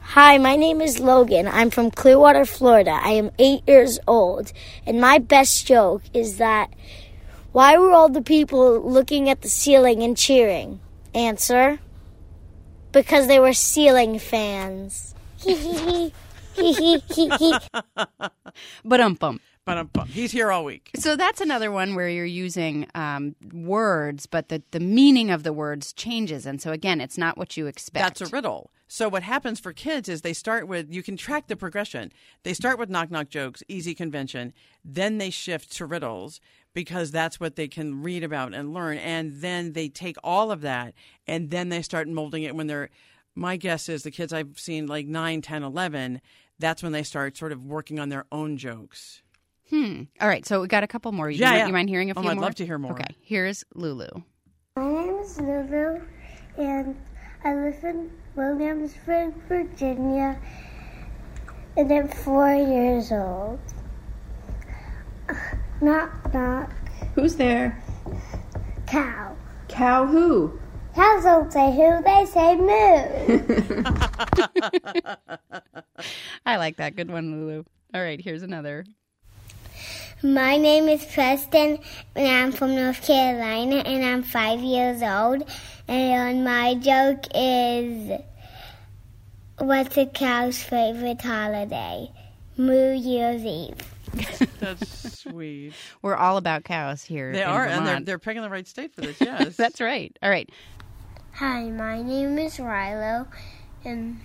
Hi, 0.01 0.39
my 0.39 0.55
name 0.55 0.81
is 0.81 1.01
Logan. 1.01 1.49
I'm 1.49 1.71
from 1.71 1.91
Clearwater, 1.91 2.45
Florida. 2.45 2.93
I 3.03 3.11
am 3.11 3.31
eight 3.39 3.63
years 3.67 3.99
old. 4.07 4.53
And 4.87 5.01
my 5.01 5.19
best 5.19 5.67
joke 5.67 6.03
is 6.15 6.39
that 6.39 6.73
why 7.53 7.77
were 7.77 7.93
all 7.93 8.09
the 8.09 8.23
people 8.23 8.81
looking 8.81 9.29
at 9.29 9.43
the 9.43 9.49
ceiling 9.49 10.03
and 10.03 10.17
cheering? 10.17 10.81
Answer 11.15 11.81
because 12.93 13.27
they 13.27 13.39
were 13.39 13.53
ceiling 13.53 14.19
fans. 14.19 15.15
But 18.85 19.01
um 19.01 19.15
bum. 19.15 19.41
He's 20.09 20.33
here 20.33 20.51
all 20.51 20.65
week. 20.65 20.91
So 20.97 21.17
that's 21.17 21.41
another 21.41 21.71
one 21.71 21.95
where 21.95 22.09
you're 22.09 22.25
using 22.25 22.87
um, 22.95 23.37
words, 23.53 24.27
but 24.27 24.49
the, 24.49 24.63
the 24.71 24.81
meaning 24.81 25.31
of 25.31 25.43
the 25.43 25.53
words 25.53 25.93
changes. 25.93 26.47
And 26.47 26.61
so 26.61 26.73
again, 26.73 27.01
it's 27.01 27.19
not 27.19 27.37
what 27.37 27.57
you 27.57 27.67
expect. 27.67 28.19
That's 28.19 28.31
a 28.31 28.35
riddle. 28.35 28.71
So 28.89 29.09
what 29.09 29.23
happens 29.23 29.61
for 29.61 29.75
kids 29.75 30.09
is 30.09 30.23
they 30.23 30.33
start 30.33 30.67
with 30.67 30.91
you 30.91 31.03
can 31.03 31.17
track 31.17 31.47
the 31.47 31.57
progression. 31.57 32.11
They 32.43 32.55
start 32.55 32.79
with 32.79 32.89
knock 32.89 33.11
knock 33.11 33.29
jokes, 33.29 33.63
easy 33.69 33.95
convention, 33.95 34.55
then 34.83 35.19
they 35.19 35.29
shift 35.29 35.73
to 35.77 35.85
riddles 35.85 36.41
because 36.73 37.11
that's 37.11 37.39
what 37.39 37.57
they 37.57 37.69
can 37.69 38.03
read 38.03 38.25
about 38.25 38.55
and 38.55 38.73
learn 38.73 38.99
and 38.99 39.41
then 39.41 39.73
they 39.73 39.89
take 39.89 40.17
all 40.23 40.51
of 40.51 40.61
that 40.61 40.95
and 41.27 41.51
then 41.51 41.71
they 41.71 41.83
start 41.83 42.09
molding 42.09 42.45
it 42.45 42.55
when 42.55 42.67
they're 42.67 42.89
my 43.39 43.57
guess 43.57 43.89
is 43.89 44.03
the 44.03 44.11
kids 44.11 44.33
I've 44.33 44.59
seen 44.59 44.87
like 44.87 45.07
9, 45.07 45.43
10, 45.43 45.63
11, 45.63 46.21
that's 46.59 46.83
when 46.83 46.93
they 46.93 47.03
start 47.05 47.37
sort 47.37 47.53
of 47.53 47.65
working 47.65 47.99
on 48.01 48.09
their 48.09 48.27
own 48.33 48.57
jokes. 48.57 49.23
Hmm. 49.71 50.03
All 50.21 50.29
right, 50.29 50.47
so 50.47 50.61
we 50.63 50.69
got 50.69 50.83
a 50.83 50.87
couple 50.87 51.13
more. 51.13 51.31
You, 51.31 51.39
Yeah, 51.41 51.47
mind, 51.51 51.59
yeah. 51.59 51.67
you 51.67 51.73
mind 51.73 51.89
hearing 51.91 52.11
a 52.11 52.15
few 52.15 52.21
Oh, 52.21 52.23
few 52.23 52.31
I'd 52.31 52.37
more? 52.37 52.45
love 52.45 52.55
to 52.57 52.67
hear 52.67 52.79
more. 52.79 52.93
Okay, 52.93 53.15
here's 53.21 53.65
Lulu. 53.75 54.09
My 54.77 54.85
name 54.89 55.19
is 55.19 55.39
Lulu, 55.41 56.01
and 56.57 56.97
I 57.45 57.55
live 57.55 57.85
in 57.85 58.11
Williamsburg, 58.35 59.35
Virginia, 59.49 60.39
and 61.77 61.93
I'm 61.93 62.09
four 62.09 62.55
years 62.55 63.13
old. 63.13 63.59
Knock, 65.81 66.33
knock. 66.35 66.71
Who's 67.15 67.37
there? 67.37 67.81
Cow. 68.87 69.37
Cow 69.69 70.07
who? 70.07 70.59
Cows 70.95 71.23
don't 71.25 71.53
say 71.53 71.71
who, 71.73 72.03
they 72.03 72.25
say 72.27 72.57
moo. 72.57 73.39
I 76.47 76.57
like 76.57 76.77
that. 76.79 76.97
Good 76.97 77.11
one, 77.11 77.31
Lulu. 77.31 77.65
All 77.95 78.01
right, 78.03 78.21
here's 78.21 78.43
another. 78.43 78.85
My 80.23 80.57
name 80.57 80.89
is 80.89 81.05
Preston, 81.05 81.79
and 82.17 82.27
I'm 82.27 82.51
from 82.51 82.75
North 82.75 83.07
Carolina, 83.07 83.77
and 83.77 84.05
I'm 84.05 84.25
five 84.25 84.59
years 84.59 85.01
old. 85.01 85.49
And 85.87 86.45
my 86.45 86.75
joke 86.75 87.25
is 87.35 88.21
What's 89.59 89.97
a 89.97 90.07
cow's 90.07 90.61
favorite 90.61 91.21
holiday? 91.21 92.11
New 92.57 92.91
Year's 92.91 93.45
Eve. 93.45 93.77
That's 94.59 95.21
sweet. 95.21 95.75
We're 96.03 96.17
all 96.17 96.37
about 96.37 96.65
cows 96.65 97.05
here. 97.05 97.33
They 97.33 97.43
in 97.43 97.49
are 97.49 97.67
and 97.67 97.87
they're 97.87 98.01
they're 98.01 98.19
picking 98.19 98.43
the 98.43 98.51
right 98.51 98.67
state 98.67 98.93
for 98.93 99.03
this. 99.03 99.21
Yes. 99.21 99.57
That's 99.57 99.81
right. 99.81 100.17
All 100.21 100.31
right. 100.31 100.51
Hi, 101.35 101.71
my 101.71 102.03
name 102.03 102.39
is 102.39 102.57
Rilo, 102.57 103.29
and 103.85 104.21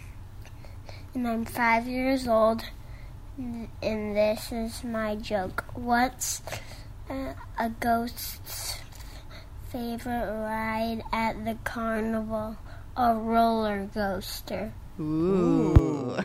and 1.13 1.27
I'm 1.27 1.45
five 1.45 1.87
years 1.87 2.27
old. 2.27 2.63
And 3.35 4.15
this 4.15 4.51
is 4.51 4.83
my 4.83 5.15
joke. 5.15 5.65
What's 5.73 6.41
uh, 7.09 7.33
a 7.57 7.69
ghost's 7.69 8.77
favorite 9.69 10.31
ride 10.31 11.01
at 11.11 11.43
the 11.43 11.57
carnival? 11.63 12.57
A 12.95 13.15
roller 13.15 13.89
coaster. 13.91 14.73
Ooh. 14.99 16.17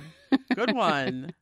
Good 0.55 0.75
one. 0.75 1.33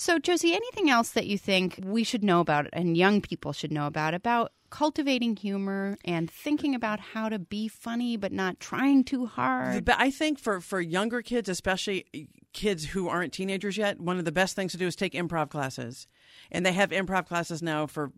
So, 0.00 0.18
Josie, 0.18 0.54
anything 0.54 0.88
else 0.88 1.10
that 1.10 1.26
you 1.26 1.36
think 1.36 1.78
we 1.84 2.04
should 2.04 2.24
know 2.24 2.40
about 2.40 2.68
and 2.72 2.96
young 2.96 3.20
people 3.20 3.52
should 3.52 3.70
know 3.70 3.86
about 3.86 4.14
about 4.14 4.50
cultivating 4.70 5.36
humor 5.36 5.98
and 6.06 6.30
thinking 6.30 6.74
about 6.74 7.00
how 7.00 7.28
to 7.28 7.38
be 7.38 7.68
funny 7.68 8.16
but 8.16 8.32
not 8.32 8.60
trying 8.60 9.04
too 9.04 9.26
hard? 9.26 9.84
But 9.84 9.96
I 9.98 10.10
think 10.10 10.38
for 10.38 10.62
for 10.62 10.80
younger 10.80 11.20
kids, 11.20 11.50
especially, 11.50 12.06
kids 12.54 12.86
who 12.86 13.10
aren't 13.10 13.34
teenagers 13.34 13.76
yet, 13.76 14.00
one 14.00 14.18
of 14.18 14.24
the 14.24 14.32
best 14.32 14.56
things 14.56 14.72
to 14.72 14.78
do 14.78 14.86
is 14.86 14.96
take 14.96 15.12
improv 15.12 15.50
classes. 15.50 16.06
And 16.50 16.64
they 16.64 16.72
have 16.72 16.88
improv 16.92 17.26
classes 17.26 17.62
now 17.62 17.86
for 17.86 18.10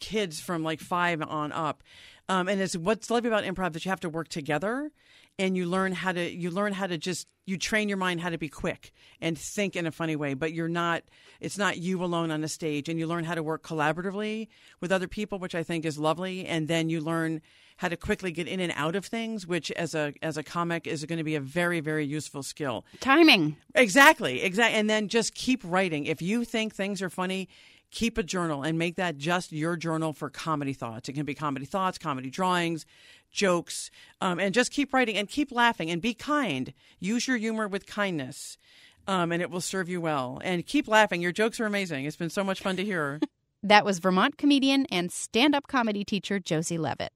kids 0.00 0.40
from 0.40 0.62
like 0.62 0.80
five 0.80 1.20
on 1.20 1.52
up. 1.52 1.82
Um, 2.30 2.48
and 2.48 2.62
it's 2.62 2.78
what's 2.78 3.10
lovely 3.10 3.28
about 3.28 3.44
improv 3.44 3.74
that 3.74 3.84
you 3.84 3.90
have 3.90 4.00
to 4.00 4.08
work 4.08 4.28
together 4.28 4.90
and 5.38 5.56
you 5.56 5.66
learn 5.66 5.92
how 5.92 6.12
to 6.12 6.30
you 6.30 6.50
learn 6.50 6.72
how 6.72 6.86
to 6.86 6.96
just 6.96 7.26
you 7.44 7.56
train 7.56 7.88
your 7.88 7.98
mind 7.98 8.20
how 8.20 8.30
to 8.30 8.38
be 8.38 8.48
quick 8.48 8.92
and 9.20 9.38
think 9.38 9.76
in 9.76 9.86
a 9.86 9.92
funny 9.92 10.16
way 10.16 10.34
but 10.34 10.52
you're 10.52 10.68
not 10.68 11.02
it's 11.40 11.58
not 11.58 11.78
you 11.78 12.02
alone 12.02 12.30
on 12.30 12.40
the 12.40 12.48
stage 12.48 12.88
and 12.88 12.98
you 12.98 13.06
learn 13.06 13.24
how 13.24 13.34
to 13.34 13.42
work 13.42 13.62
collaboratively 13.62 14.48
with 14.80 14.90
other 14.90 15.08
people 15.08 15.38
which 15.38 15.54
i 15.54 15.62
think 15.62 15.84
is 15.84 15.98
lovely 15.98 16.46
and 16.46 16.68
then 16.68 16.88
you 16.88 17.00
learn 17.00 17.40
how 17.78 17.88
to 17.88 17.96
quickly 17.96 18.32
get 18.32 18.48
in 18.48 18.60
and 18.60 18.72
out 18.74 18.96
of 18.96 19.04
things 19.04 19.46
which 19.46 19.70
as 19.72 19.94
a 19.94 20.12
as 20.22 20.36
a 20.36 20.42
comic 20.42 20.86
is 20.86 21.04
going 21.04 21.18
to 21.18 21.24
be 21.24 21.34
a 21.34 21.40
very 21.40 21.80
very 21.80 22.04
useful 22.04 22.42
skill. 22.42 22.84
Timing. 23.00 23.56
Exactly 23.74 24.42
exactly 24.42 24.78
and 24.78 24.88
then 24.88 25.08
just 25.08 25.34
keep 25.34 25.60
writing. 25.64 26.06
If 26.06 26.22
you 26.22 26.44
think 26.44 26.74
things 26.74 27.02
are 27.02 27.10
funny 27.10 27.48
keep 27.90 28.18
a 28.18 28.22
journal 28.22 28.62
and 28.62 28.78
make 28.78 28.96
that 28.96 29.16
just 29.16 29.52
your 29.52 29.76
journal 29.76 30.12
for 30.12 30.30
comedy 30.30 30.72
thoughts. 30.72 31.08
It 31.08 31.12
can 31.12 31.24
be 31.24 31.34
comedy 31.34 31.66
thoughts, 31.66 31.98
comedy 31.98 32.30
drawings, 32.30 32.86
jokes, 33.30 33.90
um, 34.20 34.38
and 34.38 34.54
just 34.54 34.72
keep 34.72 34.92
writing 34.92 35.16
and 35.16 35.28
keep 35.28 35.52
laughing 35.52 35.90
and 35.90 36.00
be 36.00 36.14
kind. 36.14 36.72
Use 36.98 37.28
your 37.28 37.36
humor 37.36 37.68
with 37.68 37.86
kindness, 37.86 38.58
um, 39.06 39.32
and 39.32 39.42
it 39.42 39.50
will 39.50 39.60
serve 39.60 39.88
you 39.88 40.00
well. 40.00 40.40
And 40.44 40.66
keep 40.66 40.88
laughing. 40.88 41.20
Your 41.20 41.32
jokes 41.32 41.60
are 41.60 41.66
amazing. 41.66 42.04
It's 42.04 42.16
been 42.16 42.30
so 42.30 42.44
much 42.44 42.60
fun 42.60 42.76
to 42.76 42.84
hear. 42.84 43.20
that 43.62 43.84
was 43.84 43.98
Vermont 43.98 44.38
comedian 44.38 44.86
and 44.90 45.10
stand 45.12 45.54
up 45.54 45.66
comedy 45.66 46.04
teacher 46.04 46.38
Josie 46.38 46.78
Leavitt. 46.78 47.12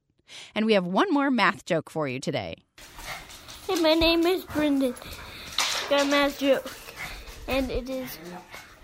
And 0.54 0.64
we 0.64 0.74
have 0.74 0.86
one 0.86 1.12
more 1.12 1.30
math 1.30 1.64
joke 1.64 1.90
for 1.90 2.06
you 2.06 2.20
today. 2.20 2.56
Hey, 3.66 3.80
my 3.80 3.94
name 3.94 4.26
is 4.26 4.44
Brendan. 4.44 4.94
Got 5.88 6.02
a 6.02 6.04
math 6.04 6.38
joke. 6.38 6.70
And 7.48 7.70
it 7.70 7.90
is 7.90 8.16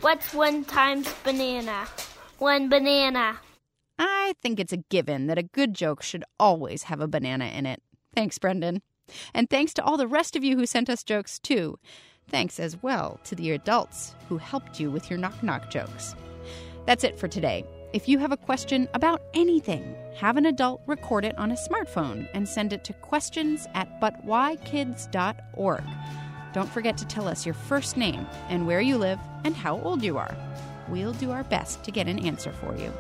What's 0.07 0.33
one 0.33 0.65
times 0.65 1.13
banana? 1.25 1.89
One 2.39 2.69
banana. 2.69 3.41
I 3.99 4.35
think 4.41 4.61
it's 4.61 4.73
a 4.73 4.77
given 4.89 5.27
that 5.27 5.37
a 5.37 5.43
good 5.43 5.75
joke 5.75 6.01
should 6.01 6.23
always 6.39 6.85
have 6.85 7.01
a 7.01 7.09
banana 7.09 7.47
in 7.47 7.67
it. 7.67 7.83
Thanks, 8.15 8.39
Brendan. 8.39 8.83
And 9.35 9.51
thanks 9.51 9.75
to 9.75 9.83
all 9.83 9.97
the 9.97 10.07
rest 10.07 10.37
of 10.37 10.45
you 10.45 10.57
who 10.57 10.65
sent 10.65 10.89
us 10.89 11.03
jokes, 11.03 11.41
too. 11.41 11.81
Thanks 12.29 12.61
as 12.61 12.81
well 12.85 13.19
to 13.25 13.35
the 13.35 13.51
adults 13.51 14.15
who 14.29 14.39
helped 14.39 14.79
you 14.79 14.93
with 14.93 15.11
your 15.11 15.19
knock 15.19 15.43
knock 15.43 15.71
jokes. 15.71 16.15
That's 16.87 17.03
it 17.03 17.19
for 17.19 17.27
today. 17.27 17.65
If 17.93 18.09
you 18.09 18.21
have 18.21 18.31
a 18.31 18.37
question 18.37 18.89
about 18.95 19.23
anything, 19.35 19.97
have 20.15 20.37
an 20.37 20.47
adult 20.47 20.83
record 20.87 21.25
it 21.25 21.37
on 21.37 21.51
a 21.51 21.57
smartphone 21.57 22.29
and 22.33 22.49
send 22.49 22.73
it 22.73 22.85
to 22.85 22.93
questions 22.93 23.67
at 23.75 24.01
butwhykids.org. 24.01 25.83
Don't 26.57 26.73
forget 26.73 26.97
to 26.97 27.07
tell 27.07 27.29
us 27.29 27.45
your 27.45 27.55
first 27.55 27.99
name 27.99 28.27
and 28.49 28.67
where 28.67 28.81
you 28.81 28.97
live 28.97 29.19
and 29.45 29.55
how 29.55 29.79
old 29.83 30.03
you 30.03 30.17
are. 30.17 30.35
We'll 30.89 31.13
do 31.13 31.31
our 31.31 31.45
best 31.45 31.85
to 31.85 31.91
get 31.91 32.09
an 32.09 32.19
answer 32.21 32.51
for 32.51 32.75
you. 32.75 32.95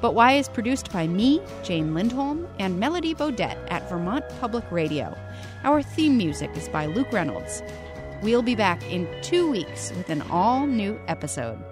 But 0.00 0.16
Why 0.16 0.32
is 0.32 0.48
produced 0.48 0.92
by 0.92 1.06
me, 1.06 1.40
Jane 1.62 1.94
Lindholm, 1.94 2.48
and 2.58 2.80
Melody 2.80 3.14
Bodette 3.14 3.70
at 3.70 3.88
Vermont 3.88 4.24
Public 4.40 4.64
Radio. 4.72 5.16
Our 5.62 5.80
theme 5.80 6.16
music 6.16 6.50
is 6.56 6.68
by 6.68 6.86
Luke 6.86 7.12
Reynolds. 7.12 7.62
We'll 8.20 8.42
be 8.42 8.56
back 8.56 8.82
in 8.90 9.06
two 9.22 9.48
weeks 9.48 9.92
with 9.92 10.10
an 10.10 10.22
all 10.22 10.66
new 10.66 11.00
episode. 11.06 11.62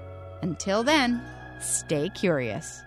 Until 0.43 0.85
then, 0.85 1.21
stay 1.59 2.09
curious. 2.11 2.85